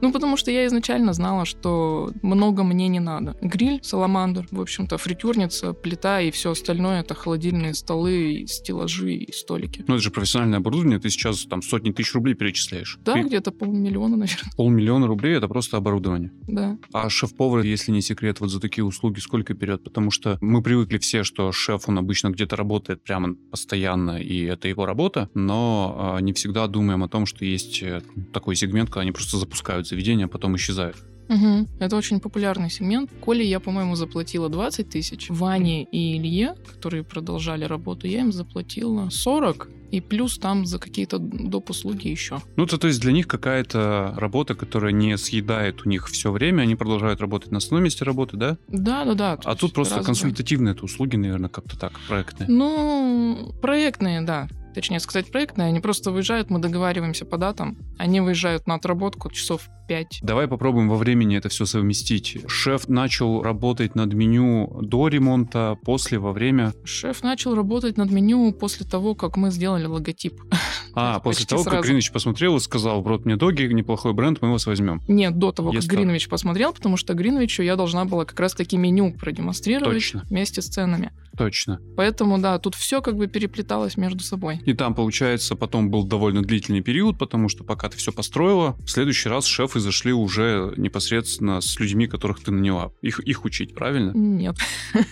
ну, 0.01 0.13
потому 0.13 0.37
что 0.37 0.51
я 0.51 0.67
изначально 0.67 1.13
знала, 1.13 1.45
что 1.45 2.13
много 2.23 2.63
мне 2.63 2.89
не 2.89 3.01
надо. 3.01 3.37
Гриль, 3.41 3.81
саламандр, 3.83 4.47
в 4.51 4.61
общем-то, 4.61 4.99
фритюрница, 4.99 5.73
плита 5.73 6.21
и 6.21 6.31
все 6.31 6.51
остальное— 6.51 7.01
это 7.03 7.15
холодильные 7.15 7.75
столы, 7.75 8.45
стеллажи 8.49 9.15
и 9.15 9.33
столики. 9.33 9.85
Ну, 9.87 9.95
это 9.95 10.03
же 10.03 10.11
профессиональное 10.11 10.59
оборудование, 10.59 10.99
ты 10.99 11.11
сейчас 11.11 11.45
там 11.45 11.63
сотни 11.63 11.91
тысяч 11.91 12.15
рублей 12.15 12.35
перечисляешь. 12.35 12.99
Да, 13.05 13.15
ты... 13.15 13.23
где-то 13.23 13.51
полмиллиона, 13.53 14.17
наверное. 14.17 14.51
Полмиллиона 14.57 15.07
рублей— 15.07 15.37
это 15.37 15.49
просто 15.49 15.77
оборудование. 15.77 16.33
Да. 16.47 16.79
А 16.93 17.09
шеф-повар, 17.09 17.65
если 17.65 17.93
не 17.93 18.03
секрет, 18.03 18.41
вот 18.41 18.51
за 18.51 18.61
такие 18.61 18.85
услуги 18.85 19.21
сколько 19.21 19.55
берет? 19.55 19.85
Потому 19.85 20.11
что 20.11 20.39
мы 20.41 20.63
привыкли 20.63 20.99
все, 20.99 21.25
что 21.25 21.53
шеф, 21.53 21.89
он 21.89 21.99
обычно 21.99 22.31
где-то 22.31 22.57
работает 22.57 23.03
прямо 23.03 23.35
постоянно, 23.51 24.21
и 24.21 24.43
это 24.45 24.69
его 24.69 24.87
работа, 24.87 25.29
но 25.35 26.17
э, 26.19 26.23
не 26.23 26.33
всегда 26.33 26.67
думаем 26.67 27.03
о 27.03 27.09
том, 27.09 27.27
что 27.27 27.45
есть 27.45 27.83
э, 27.83 28.03
такой 28.33 28.57
сегмент, 28.57 28.91
когда 28.91 29.03
они 29.03 29.13
просто 29.13 29.37
запускают 29.37 29.60
запускают 29.61 29.87
заведения, 29.87 30.25
а 30.25 30.29
потом 30.29 30.57
исчезают. 30.57 30.97
Угу. 31.29 31.69
Это 31.79 31.97
очень 31.97 32.19
популярный 32.19 32.71
сегмент. 32.71 33.11
Коле 33.21 33.45
я, 33.45 33.61
по-моему, 33.61 33.95
заплатила 33.95 34.49
20 34.49 34.89
тысяч. 34.89 35.31
Ване 35.31 35.85
и 35.85 36.17
Илье, 36.17 36.55
которые 36.67 37.05
продолжали 37.05 37.65
работу, 37.65 38.09
я 38.09 38.21
им 38.21 38.33
заплатила 38.33 39.11
40. 39.11 39.69
И 39.93 40.01
плюс 40.01 40.39
там 40.39 40.67
за 40.67 40.79
какие-то 40.79 41.19
доп. 41.19 41.71
услуги 41.71 42.09
еще. 42.09 42.41
Ну, 42.57 42.67
то, 42.67 42.79
то 42.79 42.89
есть 42.89 43.01
для 43.01 43.13
них 43.13 43.27
какая-то 43.27 44.15
работа, 44.17 44.55
которая 44.55 44.93
не 44.93 45.17
съедает 45.19 45.85
у 45.85 45.89
них 45.89 46.09
все 46.09 46.31
время, 46.31 46.63
они 46.63 46.77
продолжают 46.77 47.21
работать 47.21 47.53
на 47.53 47.59
основном 47.59 47.85
месте 47.85 48.05
работы, 48.05 48.37
да? 48.37 48.57
Да, 48.69 49.05
да, 49.05 49.15
да. 49.15 49.39
А 49.45 49.55
тут 49.55 49.73
просто 49.73 50.03
консультативные 50.03 50.75
это 50.75 50.85
услуги, 50.85 51.17
наверное, 51.17 51.49
как-то 51.49 51.79
так, 51.79 51.93
проектные. 52.09 52.49
Ну, 52.49 53.53
проектные, 53.61 54.23
да 54.23 54.49
точнее 54.75 55.01
сказать, 55.01 55.31
проектные, 55.31 55.69
они 55.69 55.81
просто 55.81 56.11
выезжают, 56.11 56.51
мы 56.51 56.59
договариваемся 56.59 57.25
по 57.25 57.37
датам, 57.37 57.79
они 57.99 58.21
выезжают 58.21 58.67
на 58.67 58.75
отработку 58.75 59.31
часов 59.31 59.69
5. 59.89 60.21
Давай 60.23 60.47
попробуем 60.47 60.89
во 60.89 60.97
времени 60.97 61.37
это 61.37 61.49
все 61.49 61.67
совместить. 61.67 62.39
Шеф 62.47 62.89
начал 62.89 63.43
работать 63.43 63.97
над 63.97 64.13
меню 64.13 64.79
до 64.83 65.09
ремонта, 65.09 65.77
после, 65.85 66.19
во 66.21 66.33
время? 66.33 66.73
Шеф 66.85 67.25
начал 67.25 67.57
работать 67.57 67.97
над 67.97 68.11
меню 68.13 68.53
после 68.53 68.87
того, 68.87 69.17
как 69.17 69.37
мы 69.37 69.51
сделали 69.51 69.87
логотип. 69.87 70.41
А, 70.93 71.21
после 71.21 71.47
того, 71.47 71.63
сразу. 71.63 71.77
как 71.77 71.85
Гринович 71.85 72.11
посмотрел 72.11 72.57
и 72.57 72.61
сказал, 72.61 73.01
вот 73.01 73.25
мне 73.25 73.37
доги, 73.37 73.63
неплохой 73.63 74.13
бренд, 74.13 74.43
мы 74.43 74.51
вас 74.51 74.67
возьмем. 74.67 75.01
Нет, 75.07 75.39
до 75.39 75.53
того, 75.53 75.71
как 75.71 75.85
Гринович 75.85 76.29
посмотрел, 76.29 76.73
потому 76.73 76.97
что 76.97 77.15
Гриновичу 77.15 77.63
я 77.63 77.77
должна 77.77 78.05
была 78.05 78.25
как 78.25 78.41
раз-таки 78.41 78.77
меню 78.77 79.13
продемонстрировать 79.13 79.95
Точно. 79.95 80.25
вместе 80.29 80.63
с 80.63 80.67
ценами. 80.67 81.13
Точно. 81.41 81.81
Поэтому, 81.97 82.39
да, 82.39 82.59
тут 82.59 82.75
все 82.75 83.01
как 83.01 83.17
бы 83.17 83.27
переплеталось 83.27 83.97
между 83.97 84.23
собой. 84.23 84.61
И 84.67 84.75
там, 84.75 84.95
получается, 84.95 85.57
потом 85.57 85.91
был 85.91 86.05
довольно 86.05 86.43
длительный 86.43 86.83
период, 86.83 87.17
потому 87.17 87.49
что 87.49 87.65
пока 87.65 87.89
ты 87.89 87.97
все 87.97 88.13
построила, 88.13 88.77
в 88.85 88.91
следующий 88.91 89.31
раз 89.31 89.47
шефы 89.47 89.81
зашли 89.81 90.13
уже 90.13 90.75
непосредственно 90.77 91.63
с 91.63 91.81
людьми, 91.81 92.07
которых 92.09 92.41
ты 92.41 92.51
наняла. 92.51 92.93
Их, 93.01 93.21
их 93.21 93.47
учить, 93.47 93.75
правильно? 93.75 94.13
Нет. 94.15 94.57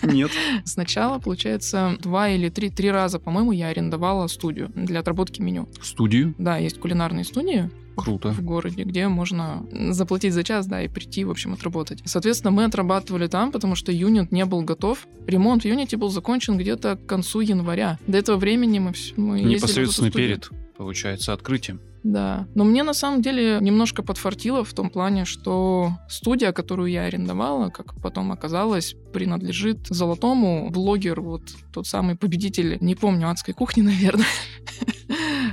Нет. 0.03 0.29
Сначала, 0.65 1.17
получается, 1.17 1.97
два 1.99 2.29
или 2.29 2.49
три, 2.49 2.69
три 2.69 2.91
раза, 2.91 3.17
по-моему, 3.17 3.51
я 3.51 3.69
арендовала 3.69 4.27
студию 4.27 4.69
для 4.75 4.99
отработки 4.99 5.41
меню. 5.41 5.67
Студию? 5.81 6.35
Да, 6.37 6.57
есть 6.57 6.79
кулинарные 6.79 7.23
студии, 7.25 7.71
Круто. 8.03 8.31
в 8.31 8.41
городе, 8.41 8.83
где 8.83 9.07
можно 9.07 9.65
заплатить 9.91 10.33
за 10.33 10.43
час, 10.43 10.67
да, 10.67 10.81
и 10.81 10.87
прийти, 10.87 11.23
в 11.25 11.31
общем, 11.31 11.53
отработать. 11.53 12.01
Соответственно, 12.05 12.51
мы 12.51 12.65
отрабатывали 12.65 13.27
там, 13.27 13.51
потому 13.51 13.75
что 13.75 13.91
юнит 13.91 14.31
не 14.31 14.45
был 14.45 14.61
готов. 14.61 15.07
Ремонт 15.27 15.63
в 15.63 15.65
юните 15.65 15.97
был 15.97 16.09
закончен 16.09 16.57
где-то 16.57 16.95
к 16.95 17.05
концу 17.05 17.41
января. 17.41 17.99
До 18.07 18.17
этого 18.17 18.37
времени 18.37 18.79
мы, 18.79 18.93
мы 19.15 19.41
Непосредственно 19.41 20.11
перед, 20.11 20.49
получается, 20.77 21.33
открытием. 21.33 21.81
Да. 22.03 22.47
Но 22.55 22.63
мне 22.63 22.83
на 22.83 22.93
самом 22.93 23.21
деле 23.21 23.59
немножко 23.61 24.03
подфартило 24.03 24.63
в 24.63 24.73
том 24.73 24.89
плане, 24.89 25.25
что 25.25 25.91
студия, 26.07 26.51
которую 26.51 26.89
я 26.89 27.03
арендовала, 27.03 27.69
как 27.69 27.99
потом 28.01 28.31
оказалось, 28.31 28.95
принадлежит 29.13 29.87
золотому 29.87 30.69
блогеру, 30.69 31.23
вот 31.23 31.41
тот 31.73 31.87
самый 31.87 32.15
победитель, 32.15 32.77
не 32.81 32.95
помню, 32.95 33.29
адской 33.29 33.53
кухни, 33.53 33.81
наверное. 33.83 34.25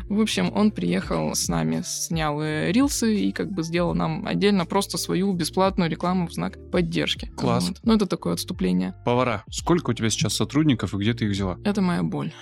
В 0.09 0.21
общем, 0.21 0.53
он 0.55 0.71
приехал 0.71 1.35
с 1.35 1.49
нами, 1.49 1.83
снял 1.85 2.41
э, 2.41 2.73
рилсы 2.73 3.17
и 3.17 3.33
как 3.33 3.50
бы 3.50 3.62
сделал 3.62 3.95
нам 3.95 4.26
отдельно 4.26 4.67
просто 4.67 4.99
свою 4.99 5.33
бесплатную 5.33 5.91
рекламу 5.91 6.29
в 6.29 6.33
знак 6.33 6.59
поддержки. 6.71 7.31
Класс. 7.37 7.69
Вот. 7.69 7.81
Ну, 7.83 7.95
это 7.95 8.07
такое 8.07 8.35
отступление. 8.35 8.95
Повара. 9.05 9.45
Сколько 9.50 9.91
у 9.91 9.93
тебя 9.95 10.11
сейчас 10.11 10.35
сотрудников 10.35 10.95
и 10.95 10.97
где 10.99 11.15
ты 11.15 11.25
их 11.26 11.33
взяла? 11.33 11.59
Это 11.65 11.81
моя 11.83 12.03
боль. 12.03 12.33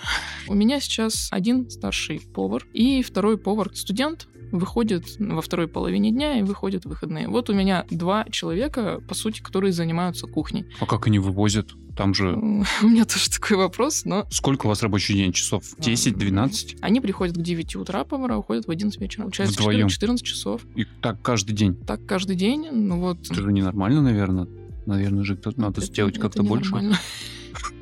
У 0.47 0.53
меня 0.53 0.79
сейчас 0.79 1.29
один 1.31 1.69
старший 1.69 2.21
повар 2.33 2.65
и 2.73 3.01
второй 3.01 3.37
повар-студент 3.37 4.27
выходит 4.51 5.05
во 5.19 5.41
второй 5.41 5.67
половине 5.67 6.11
дня 6.11 6.39
и 6.39 6.43
выходит 6.43 6.85
в 6.85 6.89
выходные. 6.89 7.27
Вот 7.27 7.49
у 7.49 7.53
меня 7.53 7.85
два 7.89 8.25
человека, 8.25 9.01
по 9.07 9.15
сути, 9.15 9.41
которые 9.41 9.71
занимаются 9.73 10.27
кухней. 10.27 10.65
А 10.79 10.85
как 10.85 11.07
они 11.07 11.19
вывозят? 11.19 11.71
Там 11.95 12.13
же... 12.13 12.33
У 12.81 12.87
меня 12.87 13.05
тоже 13.05 13.29
такой 13.29 13.57
вопрос, 13.57 14.03
но 14.05 14.25
Сколько 14.29 14.65
у 14.65 14.69
вас 14.69 14.83
рабочий 14.83 15.13
день? 15.13 15.31
Часов 15.31 15.63
10-12? 15.79 16.79
они 16.81 16.99
приходят 16.99 17.37
к 17.37 17.41
9 17.41 17.75
утра, 17.77 18.03
повара 18.03 18.37
уходят 18.37 18.67
в 18.67 18.71
11 18.71 18.99
вечера. 18.99 19.23
Получается 19.23 19.55
Вдвоем? 19.61 19.87
14 19.87 20.25
часов. 20.25 20.61
И 20.75 20.85
так 21.01 21.21
каждый 21.21 21.53
день? 21.53 21.75
Так 21.75 22.05
каждый 22.05 22.35
день, 22.35 22.69
ну 22.71 22.99
вот... 22.99 23.19
Это 23.25 23.41
же 23.41 23.51
ненормально, 23.51 24.01
наверное. 24.01 24.47
Наверное 24.85 25.23
же 25.23 25.35
кто-то 25.37 25.59
надо 25.59 25.79
это- 25.81 25.87
сделать 25.87 26.19
как-то 26.19 26.43
больше. 26.43 26.73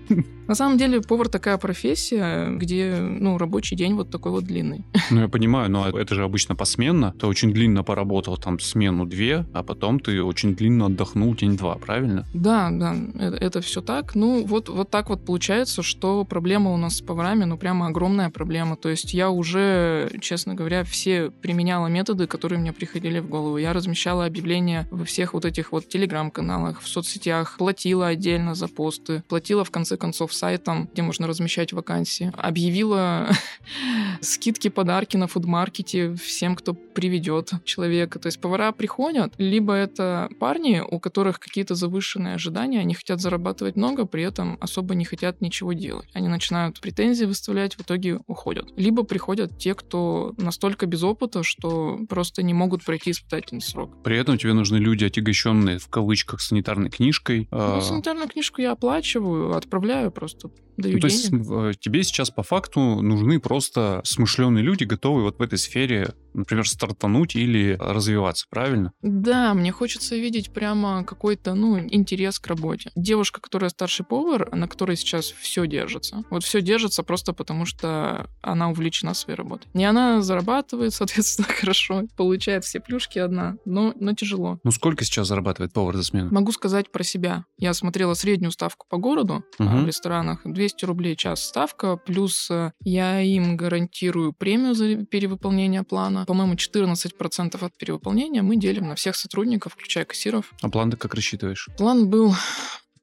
На 0.47 0.55
самом 0.55 0.77
деле 0.77 1.01
повар 1.01 1.29
такая 1.29 1.57
профессия, 1.57 2.49
где 2.49 2.95
ну, 2.99 3.37
рабочий 3.37 3.75
день 3.75 3.93
вот 3.95 4.09
такой 4.09 4.31
вот 4.31 4.43
длинный. 4.43 4.83
Ну, 5.11 5.21
я 5.21 5.27
понимаю, 5.27 5.69
но 5.69 5.89
это 5.89 6.15
же 6.15 6.23
обычно 6.23 6.55
посменно. 6.55 7.13
Ты 7.19 7.27
очень 7.27 7.53
длинно 7.53 7.83
поработал 7.83 8.37
там 8.37 8.59
смену 8.59 9.05
две, 9.05 9.45
а 9.53 9.61
потом 9.61 9.99
ты 9.99 10.23
очень 10.23 10.55
длинно 10.55 10.87
отдохнул 10.87 11.35
день-два, 11.35 11.75
правильно? 11.75 12.25
Да, 12.33 12.69
да, 12.71 12.95
это, 13.19 13.61
все 13.61 13.81
так. 13.81 14.15
Ну, 14.15 14.43
вот, 14.45 14.69
вот 14.69 14.89
так 14.89 15.09
вот 15.09 15.23
получается, 15.23 15.83
что 15.83 16.23
проблема 16.23 16.71
у 16.71 16.77
нас 16.77 16.97
с 16.97 17.01
поварами, 17.01 17.43
ну, 17.43 17.57
прямо 17.57 17.87
огромная 17.87 18.29
проблема. 18.29 18.75
То 18.75 18.89
есть 18.89 19.13
я 19.13 19.29
уже, 19.29 20.09
честно 20.21 20.55
говоря, 20.55 20.83
все 20.83 21.29
применяла 21.29 21.87
методы, 21.87 22.25
которые 22.25 22.59
мне 22.59 22.73
приходили 22.73 23.19
в 23.19 23.27
голову. 23.27 23.57
Я 23.57 23.73
размещала 23.73 24.25
объявления 24.25 24.87
во 24.89 25.05
всех 25.05 25.33
вот 25.33 25.45
этих 25.45 25.71
вот 25.71 25.87
телеграм-каналах, 25.87 26.81
в 26.81 26.87
соцсетях, 26.87 27.57
платила 27.57 28.07
отдельно 28.07 28.55
за 28.55 28.67
посты, 28.67 29.23
платила, 29.27 29.63
в 29.63 29.71
конце 29.71 29.97
концов, 29.97 30.32
сайтам, 30.33 30.89
где 30.91 31.01
можно 31.01 31.27
размещать 31.27 31.73
вакансии. 31.73 32.31
Объявила 32.37 33.29
скидки, 34.21 34.69
подарки 34.69 35.17
на 35.17 35.27
фудмаркете 35.27 36.15
всем, 36.15 36.55
кто 36.55 36.73
приведет 36.73 37.51
человека. 37.65 38.19
То 38.19 38.27
есть 38.27 38.39
повара 38.39 38.71
приходят, 38.71 39.33
либо 39.37 39.73
это 39.73 40.29
парни, 40.39 40.81
у 40.87 40.99
которых 40.99 41.39
какие-то 41.39 41.75
завышенные 41.75 42.35
ожидания, 42.35 42.79
они 42.79 42.93
хотят 42.93 43.19
зарабатывать 43.21 43.75
много, 43.75 44.05
при 44.05 44.23
этом 44.23 44.57
особо 44.61 44.95
не 44.95 45.05
хотят 45.05 45.41
ничего 45.41 45.73
делать. 45.73 46.07
Они 46.13 46.27
начинают 46.27 46.79
претензии 46.79 47.25
выставлять, 47.25 47.75
в 47.75 47.81
итоге 47.81 48.19
уходят. 48.27 48.67
Либо 48.77 49.03
приходят 49.03 49.57
те, 49.57 49.73
кто 49.73 50.33
настолько 50.37 50.85
без 50.85 51.03
опыта, 51.03 51.43
что 51.43 51.99
просто 52.09 52.43
не 52.43 52.53
могут 52.53 52.83
пройти 52.83 53.11
испытательный 53.11 53.61
срок. 53.61 54.03
При 54.03 54.17
этом 54.17 54.37
тебе 54.37 54.53
нужны 54.53 54.77
люди, 54.77 55.05
отягощенные 55.05 55.79
в 55.79 55.87
кавычках 55.87 56.41
санитарной 56.41 56.89
книжкой. 56.89 57.47
Ну, 57.51 57.77
А, 57.77 57.81
санитарную 57.81 58.29
книжку 58.29 58.61
я 58.61 58.71
оплачиваю, 58.71 59.55
отправляю 59.55 60.11
просто, 60.23 60.49
даю 60.77 60.95
ну, 60.95 60.99
то 61.01 61.07
есть 61.07 61.29
денег. 61.31 61.45
э, 61.49 61.71
тебе 61.79 62.03
сейчас 62.03 62.29
по 62.29 62.43
факту 62.43 62.79
нужны 63.01 63.39
просто 63.39 64.01
смышленые 64.03 64.63
люди, 64.63 64.83
готовые 64.83 65.23
вот 65.25 65.37
в 65.39 65.41
этой 65.41 65.57
сфере, 65.57 66.13
например, 66.33 66.67
стартануть 66.67 67.35
или 67.35 67.77
развиваться, 67.79 68.45
правильно? 68.49 68.91
Да, 69.01 69.53
мне 69.53 69.71
хочется 69.71 70.15
видеть 70.15 70.51
прямо 70.53 71.03
какой-то, 71.03 71.53
ну, 71.53 71.79
интерес 71.79 72.39
к 72.39 72.47
работе. 72.47 72.91
Девушка, 72.95 73.41
которая 73.41 73.69
старший 73.69 74.05
повар, 74.05 74.49
на 74.55 74.67
которой 74.67 74.95
сейчас 74.95 75.25
все 75.31 75.65
держится. 75.67 76.23
Вот 76.29 76.43
все 76.43 76.61
держится 76.61 77.03
просто 77.03 77.33
потому, 77.33 77.65
что 77.65 78.27
она 78.41 78.69
увлечена 78.69 79.13
своей 79.13 79.37
работой. 79.37 79.67
Не 79.73 79.85
она 79.85 80.21
зарабатывает, 80.21 80.93
соответственно, 80.93 81.47
хорошо, 81.47 82.03
получает 82.17 82.63
все 82.65 82.79
плюшки 82.79 83.19
одна, 83.19 83.55
но, 83.65 83.93
но 83.99 84.13
тяжело. 84.13 84.59
Ну, 84.63 84.71
сколько 84.71 85.05
сейчас 85.05 85.27
зарабатывает 85.27 85.73
повар 85.73 85.95
за 85.97 86.03
смену? 86.03 86.31
Могу 86.31 86.51
сказать 86.51 86.91
про 86.91 87.03
себя. 87.03 87.45
Я 87.57 87.73
смотрела 87.73 88.13
среднюю 88.13 88.51
ставку 88.51 88.85
по 88.89 88.97
городу 88.97 89.43
Мгм. 89.59 89.83
в 89.83 89.87
ресторанах. 89.87 90.41
200 90.63 90.85
рублей 90.85 91.15
час 91.17 91.43
ставка, 91.43 91.97
плюс 91.97 92.49
э, 92.49 92.71
я 92.85 93.19
им 93.19 93.57
гарантирую 93.57 94.31
премию 94.31 94.75
за 94.75 94.95
перевыполнение 95.05 95.83
плана. 95.83 96.23
По-моему, 96.25 96.53
14% 96.53 97.65
от 97.65 97.77
перевыполнения 97.77 98.41
мы 98.41 98.55
делим 98.55 98.87
на 98.87 98.95
всех 98.95 99.17
сотрудников, 99.17 99.73
включая 99.73 100.05
кассиров. 100.05 100.53
А 100.61 100.69
план 100.69 100.89
ты 100.89 100.95
как 100.95 101.15
рассчитываешь? 101.15 101.67
План 101.77 102.09
был 102.09 102.33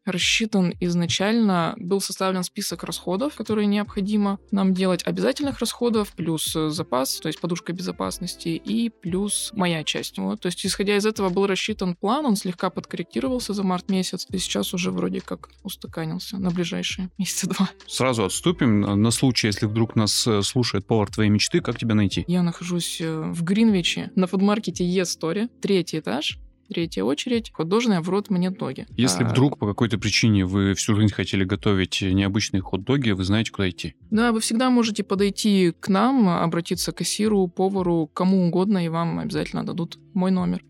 рассчитан 0.04 0.74
изначально, 0.80 1.74
был 1.78 2.00
составлен 2.00 2.42
список 2.42 2.84
расходов, 2.84 3.34
которые 3.34 3.66
необходимо 3.66 4.38
нам 4.50 4.74
делать, 4.74 5.02
обязательных 5.04 5.58
расходов, 5.58 6.12
плюс 6.16 6.54
э, 6.56 6.70
запас, 6.70 7.20
то 7.20 7.28
есть 7.28 7.40
подушка 7.40 7.72
безопасности, 7.72 8.48
и 8.48 8.88
плюс 8.88 9.50
моя 9.54 9.84
часть. 9.84 10.18
Вот. 10.18 10.40
То 10.40 10.46
есть, 10.46 10.64
исходя 10.64 10.96
из 10.96 11.06
этого, 11.06 11.28
был 11.28 11.46
рассчитан 11.46 11.94
план, 11.94 12.26
он 12.26 12.36
слегка 12.36 12.70
подкорректировался 12.70 13.52
за 13.52 13.62
март 13.62 13.90
месяц, 13.90 14.26
и 14.30 14.38
сейчас 14.38 14.74
уже 14.74 14.90
вроде 14.90 15.20
как 15.20 15.50
устаканился 15.62 16.38
на 16.38 16.50
ближайшие 16.50 17.10
месяца 17.18 17.48
два. 17.48 17.70
Сразу 17.86 18.24
отступим 18.24 18.80
на 18.80 19.10
случай, 19.10 19.48
если 19.48 19.66
вдруг 19.66 19.96
нас 19.96 20.26
э, 20.26 20.42
слушает 20.42 20.86
повар 20.86 21.10
твоей 21.10 21.30
мечты, 21.30 21.60
как 21.60 21.78
тебя 21.78 21.94
найти? 21.94 22.24
Я 22.26 22.42
нахожусь 22.42 23.00
э, 23.00 23.20
в 23.20 23.42
Гринвиче 23.42 24.10
на 24.14 24.26
фудмаркете 24.26 24.84
Е-Сторе, 24.84 25.48
третий 25.60 25.98
этаж, 25.98 26.38
третья 26.70 27.02
очередь, 27.04 27.50
хот-дожная 27.52 28.00
в 28.00 28.08
рот 28.08 28.30
мне 28.30 28.50
ноги. 28.50 28.86
Если 28.96 29.24
А, 29.24 29.28
вдруг 29.28 29.58
по 29.58 29.66
какой-то 29.66 29.98
причине 29.98 30.44
вы 30.46 30.74
всю 30.74 30.94
жизнь 30.94 31.12
хотели 31.12 31.44
готовить 31.44 32.00
необычные 32.00 32.62
хот-доги, 32.62 33.10
вы 33.10 33.24
знаете, 33.24 33.50
куда 33.50 33.68
идти. 33.68 33.94
Да, 34.10 34.32
вы 34.32 34.40
всегда 34.40 34.70
можете 34.70 35.02
подойти 35.04 35.72
к 35.78 35.88
нам, 35.88 36.28
обратиться 36.28 36.92
к 36.92 36.96
кассиру, 36.98 37.46
повару, 37.48 38.08
кому 38.12 38.46
угодно, 38.46 38.84
и 38.84 38.88
вам 38.88 39.18
обязательно 39.18 39.64
дадут 39.64 39.98
мой 40.14 40.30
номер. 40.30 40.64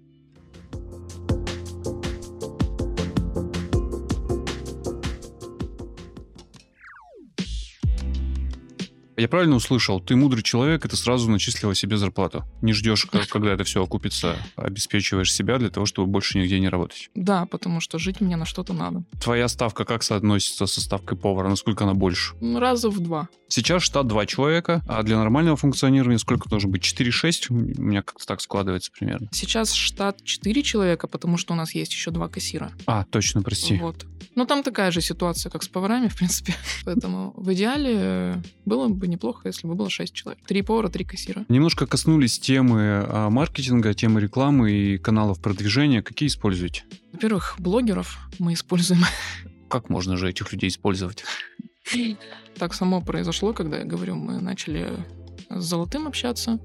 Я 9.21 9.29
правильно 9.29 9.57
услышал? 9.57 10.01
Ты 10.01 10.17
мудрый 10.17 10.43
человек, 10.43 10.87
и 10.87 10.89
ты 10.89 10.97
сразу 10.97 11.31
начислила 11.31 11.75
себе 11.75 11.99
зарплату. 11.99 12.45
Не 12.63 12.73
ждешь, 12.73 13.07
когда 13.29 13.53
это 13.53 13.65
все 13.65 13.85
окупится, 13.85 14.39
обеспечиваешь 14.57 15.31
себя 15.31 15.59
для 15.59 15.69
того, 15.69 15.85
чтобы 15.85 16.11
больше 16.11 16.39
нигде 16.39 16.59
не 16.59 16.71
работать. 16.71 17.11
Да, 17.15 17.45
потому 17.45 17.81
что 17.83 17.99
жить 17.99 18.23
мне 18.23 18.37
на 18.37 18.47
что-то 18.47 18.73
надо. 18.73 19.05
Твоя 19.23 19.49
ставка 19.49 19.85
как 19.85 20.05
соотносится 20.05 20.65
со 20.65 20.81
ставкой 20.81 21.19
повара? 21.19 21.51
Насколько 21.51 21.85
она 21.85 21.93
больше? 21.93 22.35
Ну, 22.41 22.59
Раза 22.59 22.89
в 22.89 22.99
два. 22.99 23.29
Сейчас 23.49 23.83
штат 23.83 24.07
2 24.07 24.27
человека, 24.27 24.81
а 24.89 25.03
для 25.03 25.19
нормального 25.19 25.57
функционирования 25.57 26.21
сколько 26.21 26.49
должен 26.49 26.71
быть? 26.71 26.83
4-6? 26.83 27.47
У 27.51 27.55
меня 27.83 28.01
как-то 28.03 28.25
так 28.25 28.41
складывается 28.41 28.93
примерно. 28.93 29.29
Сейчас 29.33 29.73
штат 29.73 30.23
4 30.25 30.63
человека, 30.63 31.09
потому 31.09 31.37
что 31.37 31.53
у 31.53 31.57
нас 31.57 31.75
есть 31.75 31.93
еще 31.93 32.13
два 32.13 32.29
кассира. 32.29 32.71
А, 32.87 33.05
точно, 33.05 33.43
прости. 33.43 33.77
Вот. 33.77 34.07
Но 34.37 34.45
там 34.45 34.63
такая 34.63 34.93
же 34.93 35.01
ситуация, 35.01 35.51
как 35.51 35.65
с 35.65 35.69
поварами, 35.69 36.07
в 36.07 36.17
принципе. 36.17 36.55
Поэтому 36.85 37.33
в 37.37 37.53
идеале 37.53 38.41
было 38.65 38.87
бы 38.87 39.09
неплохо, 39.11 39.49
если 39.49 39.67
бы 39.67 39.75
было 39.75 39.91
6 39.91 40.13
человек. 40.15 40.45
Три 40.47 40.63
повара, 40.63 40.89
три 40.89 41.05
кассира. 41.05 41.45
Немножко 41.49 41.87
коснулись 41.87 42.39
темы 42.39 43.05
а, 43.07 43.31
маркетинга, 43.31 43.93
темы 43.95 44.21
рекламы 44.21 44.73
и 44.73 44.99
каналов 44.99 45.41
продвижения. 45.41 46.03
Какие 46.03 46.29
используете? 46.29 46.85
Во-первых, 47.13 47.57
блогеров 47.59 48.19
мы 48.39 48.55
используем. 48.55 49.03
Как 49.69 49.89
можно 49.89 50.17
же 50.17 50.29
этих 50.29 50.53
людей 50.53 50.69
использовать? 50.69 51.25
Так 52.59 52.75
само 52.75 53.01
произошло, 53.01 53.53
когда, 53.53 53.79
я 53.79 53.85
говорю, 53.85 54.17
мы 54.17 54.41
начали 54.41 54.89
с 55.49 55.65
Золотым 55.65 56.07
общаться. 56.07 56.59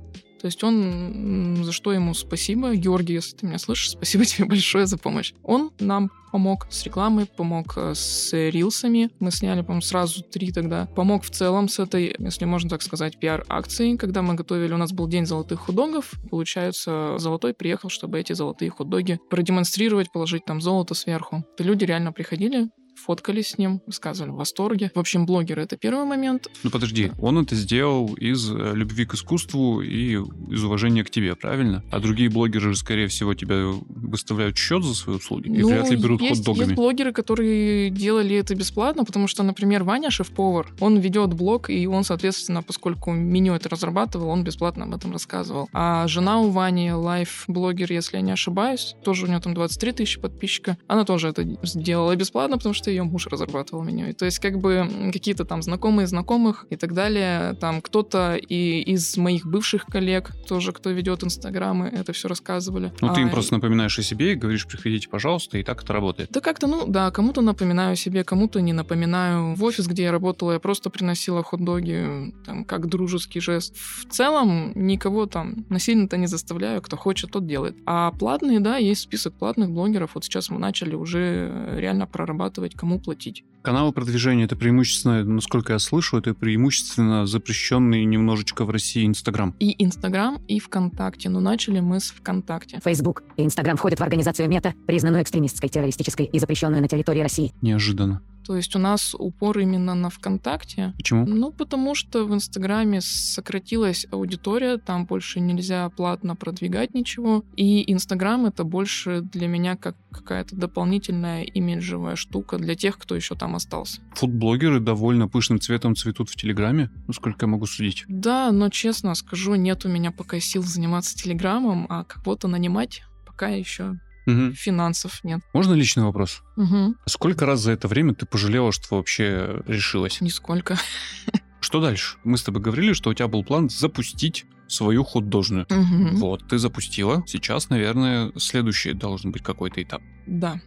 То 0.45 0.47
есть 0.47 0.63
он, 0.63 1.63
за 1.63 1.71
что 1.71 1.91
ему 1.91 2.13
спасибо, 2.13 2.75
Георгий, 2.75 3.15
если 3.15 3.35
ты 3.35 3.47
меня 3.47 3.57
слышишь, 3.57 3.89
спасибо 3.89 4.25
тебе 4.25 4.45
большое 4.45 4.85
за 4.85 4.99
помощь. 4.99 5.33
Он 5.41 5.71
нам 5.79 6.11
помог 6.31 6.67
с 6.69 6.83
рекламой, 6.83 7.25
помог 7.25 7.73
э, 7.77 7.93
с 7.95 8.31
рилсами. 8.31 9.09
Мы 9.19 9.31
сняли, 9.31 9.61
по-моему, 9.61 9.81
сразу 9.81 10.21
три 10.21 10.51
тогда. 10.51 10.85
Помог 10.95 11.23
в 11.23 11.31
целом 11.31 11.67
с 11.67 11.79
этой, 11.79 12.15
если 12.19 12.45
можно 12.45 12.69
так 12.69 12.83
сказать, 12.83 13.17
пиар-акцией. 13.19 13.97
Когда 13.97 14.21
мы 14.21 14.35
готовили, 14.35 14.71
у 14.73 14.77
нас 14.77 14.91
был 14.91 15.07
день 15.07 15.25
золотых 15.25 15.61
худогов. 15.61 16.11
Получается, 16.29 17.15
Золотой 17.17 17.55
приехал, 17.55 17.89
чтобы 17.89 18.19
эти 18.19 18.33
золотые 18.33 18.69
худоги 18.69 19.19
продемонстрировать, 19.31 20.11
положить 20.11 20.45
там 20.45 20.61
золото 20.61 20.93
сверху. 20.93 21.43
Люди 21.57 21.85
реально 21.85 22.11
приходили, 22.11 22.69
фоткались 22.95 23.49
с 23.49 23.57
ним, 23.57 23.81
высказывали 23.85 24.31
в 24.31 24.35
восторге. 24.35 24.91
В 24.95 24.99
общем, 24.99 25.25
блогеры— 25.25 25.61
это 25.63 25.77
первый 25.77 26.05
момент. 26.05 26.47
Ну 26.63 26.69
подожди, 26.69 27.11
он 27.19 27.37
это 27.39 27.55
сделал 27.55 28.13
из 28.15 28.49
э, 28.51 28.71
любви 28.73 29.05
к 29.05 29.13
искусству 29.13 29.81
и 29.81 30.13
из 30.49 30.63
уважения 30.63 31.03
к 31.03 31.09
тебе, 31.09 31.35
правильно? 31.35 31.83
А 31.91 31.99
другие 31.99 32.29
блогеры 32.29 32.71
же, 32.73 32.75
скорее 32.77 33.07
всего, 33.07 33.33
тебя 33.33 33.65
выставляют 33.89 34.57
счет 34.57 34.83
за 34.83 34.93
свои 34.93 35.17
услуги 35.17 35.47
и 35.47 35.61
Ну, 35.61 35.69
вряд 35.69 35.89
ли 35.89 35.97
берут 35.97 36.21
есть, 36.21 36.37
хот-догами. 36.45 36.63
есть 36.69 36.75
блогеры, 36.75 37.11
которые 37.11 37.89
делали 37.89 38.35
это 38.35 38.55
бесплатно, 38.55 39.03
потому 39.05 39.27
что, 39.27 39.43
например, 39.43 39.83
Ваня, 39.83 40.09
шеф-повар, 40.11 40.67
он 40.79 40.97
ведет 40.99 41.33
блог, 41.33 41.69
и 41.69 41.85
он, 41.87 42.03
соответственно, 42.03 42.63
поскольку 42.63 43.11
меню 43.11 43.53
это 43.53 43.69
разрабатывал, 43.69 44.29
он 44.29 44.43
бесплатно 44.43 44.85
об 44.85 44.93
этом 44.95 45.11
рассказывал. 45.11 45.69
А 45.73 46.07
жена 46.07 46.39
у 46.39 46.49
Вани, 46.49 46.91
лайф-блогер, 46.91 47.91
если 47.91 48.17
я 48.17 48.21
не 48.21 48.31
ошибаюсь, 48.31 48.95
тоже 49.03 49.25
у 49.25 49.27
нее 49.27 49.39
там 49.39 49.53
23 49.53 49.91
тысячи 49.91 50.19
подписчика, 50.19 50.77
она 50.87 51.03
тоже 51.05 51.29
это 51.29 51.45
сделала 51.63 52.15
бесплатно, 52.15 52.57
потому 52.57 52.73
что 52.73 52.84
ее 52.91 53.03
муж 53.03 53.27
разрабатывал 53.27 53.83
меню. 53.83 54.09
И 54.09 54.13
то 54.13 54.25
есть 54.25 54.39
как 54.39 54.59
бы 54.59 54.89
какие-то 55.13 55.45
там 55.45 55.61
знакомые 55.61 56.07
знакомых 56.07 56.65
и 56.69 56.75
так 56.75 56.93
далее, 56.93 57.53
там 57.59 57.81
кто-то 57.81 58.35
и 58.35 58.81
из 58.81 59.17
моих 59.17 59.45
бывших 59.45 59.85
коллег 59.85 60.31
тоже, 60.47 60.71
кто 60.71 60.89
ведет 60.91 61.23
инстаграмы, 61.23 61.87
это 61.87 62.13
все 62.13 62.27
рассказывали. 62.27 62.91
Ну, 63.01 63.13
ты 63.13 63.21
им 63.21 63.27
А, 63.27 63.31
просто 63.31 63.53
напоминаешь 63.55 63.97
о 63.99 64.03
себе 64.03 64.33
и 64.33 64.35
говоришь, 64.35 64.67
приходите, 64.67 65.09
пожалуйста, 65.09 65.57
и 65.57 65.63
так 65.63 65.83
это 65.83 65.93
работает. 65.93 66.29
да 66.31 66.39
как-то, 66.41 66.67
ну, 66.67 66.85
да, 66.87 67.11
кому-то 67.11 67.41
напоминаю 67.41 67.95
себе, 67.95 68.23
кому-то 68.23 68.61
не 68.61 68.73
напоминаю. 68.73 69.55
В 69.55 69.63
офис, 69.63 69.87
где 69.87 70.03
я 70.03 70.11
работала, 70.11 70.53
я 70.53 70.59
просто 70.59 70.89
приносила 70.89 71.43
хот-доги, 71.43 72.33
там, 72.45 72.65
как 72.65 72.87
дружеский 72.87 73.39
жест. 73.39 73.75
В 73.77 74.05
целом, 74.11 74.71
никого 74.75 75.25
там 75.25 75.65
насильно-то 75.69 76.17
не 76.17 76.27
заставляю, 76.27 76.81
кто 76.81 76.97
хочет, 76.97 77.31
тот 77.31 77.45
делает. 77.47 77.75
А 77.85 78.11
платные, 78.11 78.59
да, 78.59 78.77
есть 78.77 79.01
список 79.01 79.33
платных 79.33 79.71
блогеров. 79.71 80.11
Вот 80.15 80.23
сейчас 80.25 80.49
мы 80.49 80.59
начали 80.59 80.95
уже 80.95 81.49
э, 81.51 81.79
реально 81.79 82.07
прорабатывать, 82.07 82.74
кому 82.75 82.99
платить. 82.99 83.43
Каналы 83.65 83.91
продвижения 83.91 84.43
это 84.43 84.55
преимущественно, 84.55 85.23
насколько 85.23 85.73
я 85.73 85.79
слышу, 85.79 86.17
это 86.17 86.35
преимущественно 86.35 87.25
запрещенный 87.25 88.05
немножечко 88.05 88.63
в 88.63 88.69
России 88.69 89.07
Инстаграм. 89.07 89.55
И 89.59 89.83
Инстаграм, 89.83 90.39
и 90.47 90.59
ВКонтакте. 90.59 91.29
Но 91.29 91.39
начали 91.39 91.79
мы 91.79 91.99
с 91.99 92.11
ВКонтакте. 92.11 92.79
Facebook 92.85 93.23
и 93.37 93.43
Instagram 93.43 93.77
входят 93.77 93.99
в 93.99 94.03
организацию 94.03 94.47
МЕТА, 94.49 94.75
признанную 94.85 95.23
экстремистской, 95.23 95.69
террористической 95.69 96.27
и 96.27 96.37
запрещенную 96.37 96.81
на 96.81 96.87
территории 96.87 97.21
России. 97.21 97.53
Неожиданно. 97.63 98.21
То 98.45 98.55
есть 98.55 98.75
у 98.75 98.79
нас 98.79 99.15
упор 99.17 99.57
именно 99.59 99.95
на 99.95 100.09
ВКонтакте. 100.09 100.93
Почему? 100.97 101.25
Ну, 101.25 101.51
потому 101.51 101.95
что 101.95 102.25
в 102.25 102.33
Инстаграме 102.33 103.01
сократилась 103.01 104.05
аудитория, 104.11 104.77
там 104.77 105.05
больше 105.05 105.39
нельзя 105.39 105.89
платно 105.89 106.35
продвигать 106.35 106.93
ничего. 106.93 107.43
И 107.55 107.91
Инстаграм— 107.91 108.45
это 108.47 108.63
больше 108.63 109.21
для 109.21 109.47
меня 109.47 109.75
как 109.75 109.95
какая-то 110.11 110.55
дополнительная 110.55 111.43
имиджевая 111.43 112.15
штука 112.15 112.57
для 112.57 112.75
тех, 112.75 112.97
кто 112.97 113.15
еще 113.15 113.35
там 113.35 113.55
остался. 113.55 114.01
Фудблогеры 114.13 114.79
довольно 114.79 115.27
пышным 115.27 115.59
цветом 115.59 115.95
цветут 115.95 116.29
в 116.29 116.35
Телеграме, 116.35 116.89
насколько 117.07 117.45
я 117.45 117.51
могу 117.51 117.65
судить. 117.65 118.05
Да, 118.07 118.51
но 118.51 118.69
честно 118.69 119.15
скажу, 119.15 119.55
нет 119.55 119.85
у 119.85 119.89
меня 119.89 120.11
пока 120.11 120.39
сил 120.39 120.63
заниматься 120.63 121.15
Телеграмом, 121.15 121.87
а 121.89 122.03
кого-то 122.03 122.47
нанимать 122.47 123.03
пока 123.25 123.49
еще 123.49 123.99
Мгм. 124.25 124.53
финансов 124.53 125.23
нет. 125.23 125.41
Можно 125.53 125.73
личный 125.73 126.03
вопрос? 126.03 126.41
Угу. 126.57 126.95
Сколько 127.05 127.45
раз 127.45 127.61
за 127.61 127.71
это 127.71 127.87
время 127.87 128.13
ты 128.13 128.25
пожалела, 128.25 128.71
что 128.71 128.97
вообще 128.97 129.61
решилась? 129.67 130.21
Нисколько. 130.21 130.77
Что 131.61 131.81
дальше? 131.81 132.17
Мы 132.23 132.37
с 132.37 132.43
тобой 132.43 132.61
говорили, 132.61 132.93
что 132.93 133.09
у 133.09 133.13
тебя 133.15 133.27
был 133.27 133.43
план 133.43 133.71
запустить 133.71 134.45
свою 134.67 135.03
художную. 135.03 135.65
Мгм. 135.69 136.15
Вот, 136.17 136.47
ты 136.47 136.59
запустила. 136.59 137.23
Сейчас, 137.25 137.69
наверное, 137.69 138.31
следующий 138.37 138.93
должен 138.93 139.31
быть 139.31 139.41
какой-то 139.41 139.81
этап. 139.81 140.01
Да. 140.27 140.61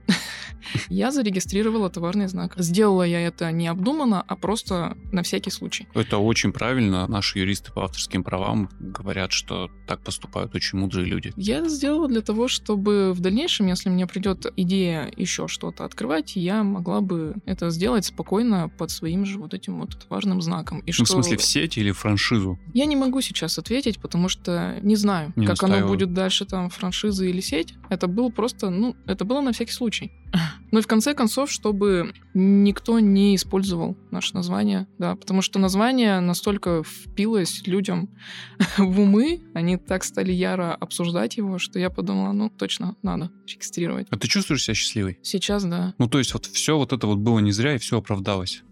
Я 0.88 1.11
зарегистрировала 1.11 1.91
товарный 1.91 2.29
знак. 2.29 2.55
Сделала 2.57 3.03
я 3.03 3.21
это 3.21 3.50
не 3.53 3.69
обдуманно, 3.69 4.23
а 4.27 4.37
просто 4.37 4.97
на 5.12 5.23
всякий 5.23 5.50
случай. 5.50 5.87
Это 5.95 6.19
очень 6.19 6.53
правильно. 6.53 7.07
Наши 7.07 7.38
юристы 7.38 7.73
по 7.73 7.85
авторским 7.85 8.25
правам 8.25 8.69
говорят, 8.81 9.33
что 9.33 9.71
так 9.87 10.00
поступают 10.00 10.55
очень 10.55 10.79
мудрые 10.79 11.07
люди. 11.07 11.33
Я 11.37 11.59
это 11.59 11.69
сделала 11.69 12.09
для 12.09 12.21
того, 12.21 12.49
чтобы 12.49 13.12
в 13.12 13.21
дальнейшем, 13.21 13.67
если 13.67 13.88
мне 13.88 14.07
придет 14.07 14.47
идея 14.57 15.11
еще 15.17 15.49
что-то 15.49 15.85
открывать, 15.85 16.37
я 16.37 16.62
могла 16.62 17.00
бы 17.00 17.35
это 17.47 17.71
сделать 17.71 18.05
спокойно 18.05 18.69
под 18.69 18.91
своим 18.91 19.25
же 19.25 19.38
вот 19.38 19.55
этим 19.55 19.81
вот 19.81 19.99
товарным 19.99 20.43
знаком. 20.43 20.81
И 20.81 20.88
Ну, 20.88 20.93
что... 20.93 21.05
в 21.05 21.09
смысле, 21.09 21.37
в 21.37 21.43
сеть 21.43 21.79
или 21.79 21.91
франшизу? 21.93 22.59
Я 22.75 22.87
не 22.87 22.97
могу 22.97 23.21
сейчас 23.21 23.59
ответить, 23.59 23.99
потому 23.99 24.29
что 24.29 24.77
не 24.83 24.97
знаю, 24.97 25.33
Не 25.37 25.47
как 25.47 25.62
оно 25.62 25.73
настаиваю. 25.73 25.92
будет 25.92 26.12
дальше, 26.14 26.44
там, 26.44 26.71
франшиза 26.71 27.25
или 27.25 27.40
сеть. 27.40 27.75
Это 27.88 28.07
был 28.07 28.31
просто, 28.31 28.71
ну, 28.71 28.97
это 29.07 29.25
было 29.25 29.40
на 29.40 29.53
всякий 29.53 29.73
случай. 29.73 30.12
Ну 30.71 30.81
и 30.81 30.83
в 30.83 30.87
конце 30.87 31.14
концов, 31.14 31.51
чтобы 31.51 32.12
никто 32.35 33.01
не 33.01 33.37
использовал 33.37 33.97
наше 34.11 34.35
название, 34.35 34.87
да, 34.99 35.17
потому 35.17 35.41
что 35.41 35.59
название 35.59 36.21
настолько 36.21 36.83
впилось 36.83 37.67
людям 37.67 38.11
в 38.77 39.01
умы, 39.01 39.41
они 39.55 39.79
так 39.79 40.05
стали 40.05 40.31
яро 40.31 40.75
обсуждать 40.75 41.38
его, 41.38 41.59
что 41.59 41.79
я 41.79 41.88
подумала, 41.88 42.33
ну, 42.33 42.51
точно, 42.51 42.97
надо 43.03 43.31
регистрировать. 43.47 44.09
А 44.11 44.19
ты 44.19 44.29
чувствуешь 44.29 44.62
себя 44.62 44.75
счастливой? 44.75 45.19
Сейчас, 45.23 45.64
да. 45.64 45.95
Ну, 45.97 46.07
то 46.07 46.19
есть 46.19 46.35
вот 46.35 46.45
все 46.45 46.77
вот 46.77 46.93
это 46.93 47.07
вот 47.07 47.19
было 47.19 47.38
не 47.38 47.53
зря, 47.53 47.75
и 47.75 47.79
все 47.79 47.97
оправдалось. 47.97 48.62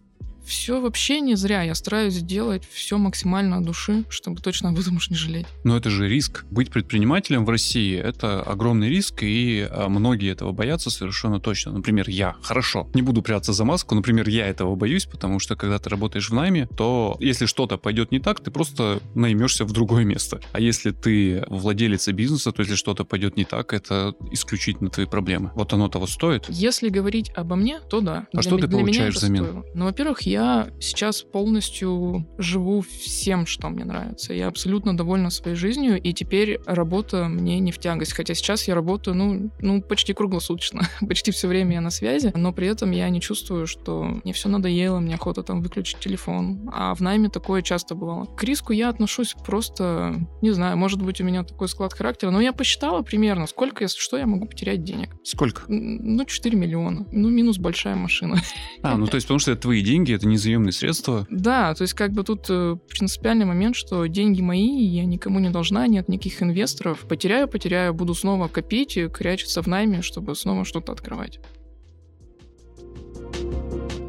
Все 0.47 0.81
вообще 0.81 1.21
не 1.21 1.35
зря. 1.35 1.63
Я 1.63 1.75
стараюсь 1.75 2.15
сделать 2.15 2.63
все 2.73 2.99
максимально 2.99 3.59
от 3.59 3.65
души, 3.65 4.05
чтобы 4.09 4.41
точно 4.41 4.69
об 4.71 4.79
этом 4.79 4.97
уж 4.97 5.11
не 5.11 5.17
жалеть. 5.17 5.47
Но 5.65 5.77
это 5.77 5.91
же 5.91 6.09
риск. 6.09 6.45
Быть 6.51 6.71
предпринимателем 6.71 7.45
в 7.45 7.51
России— 7.51 7.97
это 8.03 8.43
огромный 8.43 8.89
риск, 8.89 9.23
и 9.23 9.67
а, 9.71 9.89
многие 9.89 10.31
этого 10.31 10.53
боятся 10.53 10.91
совершенно 10.91 11.41
точно. 11.41 11.73
Например, 11.73 12.09
я. 12.09 12.37
Хорошо. 12.43 12.89
Не 12.95 13.03
буду 13.03 13.23
прятаться 13.23 13.53
за 13.53 13.65
маску. 13.65 13.95
Например, 13.95 14.29
я 14.29 14.47
этого 14.47 14.77
боюсь, 14.77 15.07
потому 15.07 15.41
что 15.41 15.57
когда 15.57 15.79
ты 15.79 15.91
работаешь 15.91 16.31
в 16.31 16.35
найме, 16.35 16.69
то 16.77 17.17
если 17.21 17.47
что-то 17.47 17.77
пойдет 17.77 18.13
не 18.13 18.21
так, 18.21 18.41
ты 18.41 18.51
просто 18.51 19.01
наймешься 19.15 19.65
в 19.65 19.73
другое 19.73 20.05
место. 20.05 20.41
А 20.53 20.61
если 20.61 20.93
ты 20.93 21.45
владелец 21.49 22.07
бизнеса, 22.09 22.53
то 22.53 22.63
если 22.63 22.77
что-то 22.77 23.05
пойдет 23.05 23.37
не 23.37 23.45
так, 23.45 23.73
это 23.73 24.15
исключительно 24.31 24.91
твои 24.91 25.07
проблемы. 25.07 25.51
Вот 25.55 25.73
оно 25.73 25.89
того 25.89 26.07
стоит. 26.07 26.45
Если 26.49 26.89
говорить 26.89 27.31
обо 27.35 27.57
мне, 27.57 27.81
то 27.81 28.01
да. 28.01 28.27
А 28.33 28.43
что 28.43 28.57
ме- 28.57 28.63
ты 28.63 28.69
получаешь 28.69 29.15
взамен? 29.15 29.65
Ну, 29.75 29.85
во-первых, 29.87 30.23
я 30.23 30.36
сейчас 30.81 31.23
полностью 31.23 32.27
живу 32.39 32.81
всем, 32.83 33.47
что 33.47 33.69
мне 33.69 33.85
нравится. 33.85 34.33
Я 34.33 34.49
абсолютно 34.49 34.97
довольна 34.97 35.31
своей 35.31 35.57
жизнью, 35.57 36.01
и 36.01 36.13
теперь 36.13 36.61
работа 36.67 37.29
мне 37.29 37.59
не 37.59 37.73
в 37.73 37.79
тягость. 37.79 38.13
Хотя 38.13 38.35
сейчас 38.35 38.69
я 38.69 38.75
работаю, 38.75 39.17
ну, 39.17 39.51
ну 39.61 39.83
почти 39.83 40.13
круглосуточно. 40.13 40.83
почти 41.09 41.31
все 41.31 41.49
время 41.49 41.75
я 41.75 41.81
на 41.81 41.91
связи, 41.91 42.33
но 42.35 42.53
при 42.53 42.69
этом 42.69 42.91
я 42.91 43.09
не 43.09 43.21
чувствую, 43.21 43.67
что 43.67 44.05
мне 44.25 44.33
все 44.33 44.49
надоело, 44.49 44.99
мне 44.99 45.15
охота 45.15 45.43
там 45.43 45.63
выключить 45.63 45.99
телефон. 45.99 46.71
А 46.73 46.95
в 46.95 47.01
найме 47.01 47.29
такое 47.29 47.63
часто 47.63 47.95
бывало. 47.95 48.27
К 48.27 48.45
риску 48.45 48.73
я 48.73 48.89
отношусь 48.89 49.35
просто, 49.45 50.27
не 50.43 50.51
знаю, 50.51 50.77
может 50.77 51.03
быть, 51.03 51.21
у 51.21 51.25
меня 51.25 51.45
такой 51.45 51.69
склад 51.69 51.93
характера, 51.93 52.31
но 52.31 52.41
я 52.41 52.53
посчитала 52.53 53.03
примерно, 53.03 53.47
сколько, 53.47 53.85
если 53.85 54.01
что, 54.01 54.17
я 54.17 54.27
могу 54.27 54.47
потерять 54.47 54.85
денег. 54.85 55.11
Сколько? 55.25 55.63
Ну, 55.69 56.25
4 56.25 56.57
миллиона. 56.57 57.07
Ну, 57.13 57.29
минус 57.29 57.59
большая 57.59 57.97
машина. 57.97 58.41
А, 58.83 58.97
ну 58.97 59.07
то 59.07 59.17
есть 59.17 59.27
потому 59.27 59.39
что 59.39 59.53
это 59.53 59.63
твои 59.63 59.83
деньги, 59.83 60.15
это 60.15 60.26
незаемные 60.29 60.73
средства. 60.73 61.27
Да, 61.31 61.75
то 61.75 61.83
есть 61.83 61.95
как 61.95 62.13
бы 62.13 62.23
тут 62.23 62.47
э, 62.49 62.77
принципиальный 62.89 63.45
момент, 63.45 63.77
что 63.77 64.07
деньги 64.07 64.41
мои, 64.41 64.85
я 64.85 65.05
никому 65.05 65.39
не 65.41 65.51
должна, 65.51 65.87
нет 65.87 66.09
никаких 66.09 66.43
инвесторов. 66.43 67.01
Потеряю, 67.09 67.49
потеряю, 67.49 67.95
буду 67.95 68.15
снова 68.15 68.49
копить 68.49 68.97
и 68.97 69.09
крячиться 69.09 69.63
в 69.63 69.67
найме, 69.67 70.03
чтобы 70.03 70.35
снова 70.35 70.65
что-то 70.65 70.93
открывать. 70.93 71.41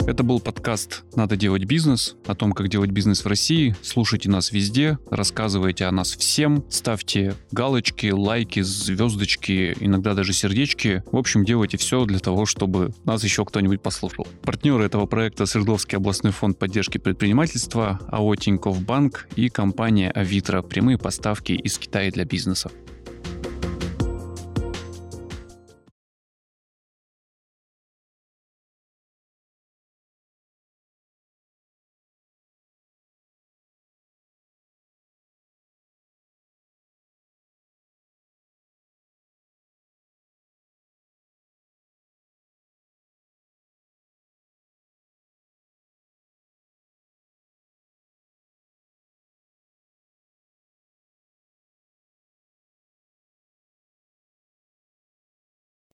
Это 0.08 0.24
был 0.24 0.39
подкаст 0.39 1.04
«Надо 1.15 1.36
делать 1.36 1.65
бизнес» 1.65 2.15
о 2.28 2.34
том, 2.34 2.54
как 2.54 2.70
делать 2.70 2.91
бизнес 2.91 3.26
в 3.26 3.28
России. 3.28 3.76
Слушайте 3.82 4.30
нас 4.30 4.54
везде, 4.54 4.98
рассказывайте 5.12 5.84
о 5.84 5.91
нас 5.91 6.15
всем, 6.15 6.63
ставьте 6.70 7.36
галочки, 7.52 8.12
лайки, 8.12 8.62
звездочки, 8.62 9.76
иногда 9.82 10.13
даже 10.13 10.32
сердечки. 10.32 11.04
В 11.12 11.17
общем, 11.17 11.43
делайте 11.43 11.76
все 11.76 12.06
для 12.06 12.20
того, 12.20 12.46
чтобы 12.46 12.93
нас 13.04 13.22
еще 13.26 13.43
кто-нибудь 13.43 13.82
послушал. 13.82 14.26
Партнеры 14.43 14.86
этого 14.86 15.08
проекта 15.08 15.46
Свердловский 15.46 15.98
областной 15.98 16.32
фонд 16.32 16.58
поддержки 16.58 17.00
предпринимательства, 17.00 18.00
АО 18.08 18.34
Тинькофф 18.36 18.82
Банк 18.84 19.28
и 19.36 19.50
компания 19.50 20.10
Авитра. 20.12 20.62
Прямые 20.62 20.98
поставки 20.98 21.52
из 21.52 21.78
Китая 21.78 22.12
для 22.12 22.24
бизнеса. 22.24 22.72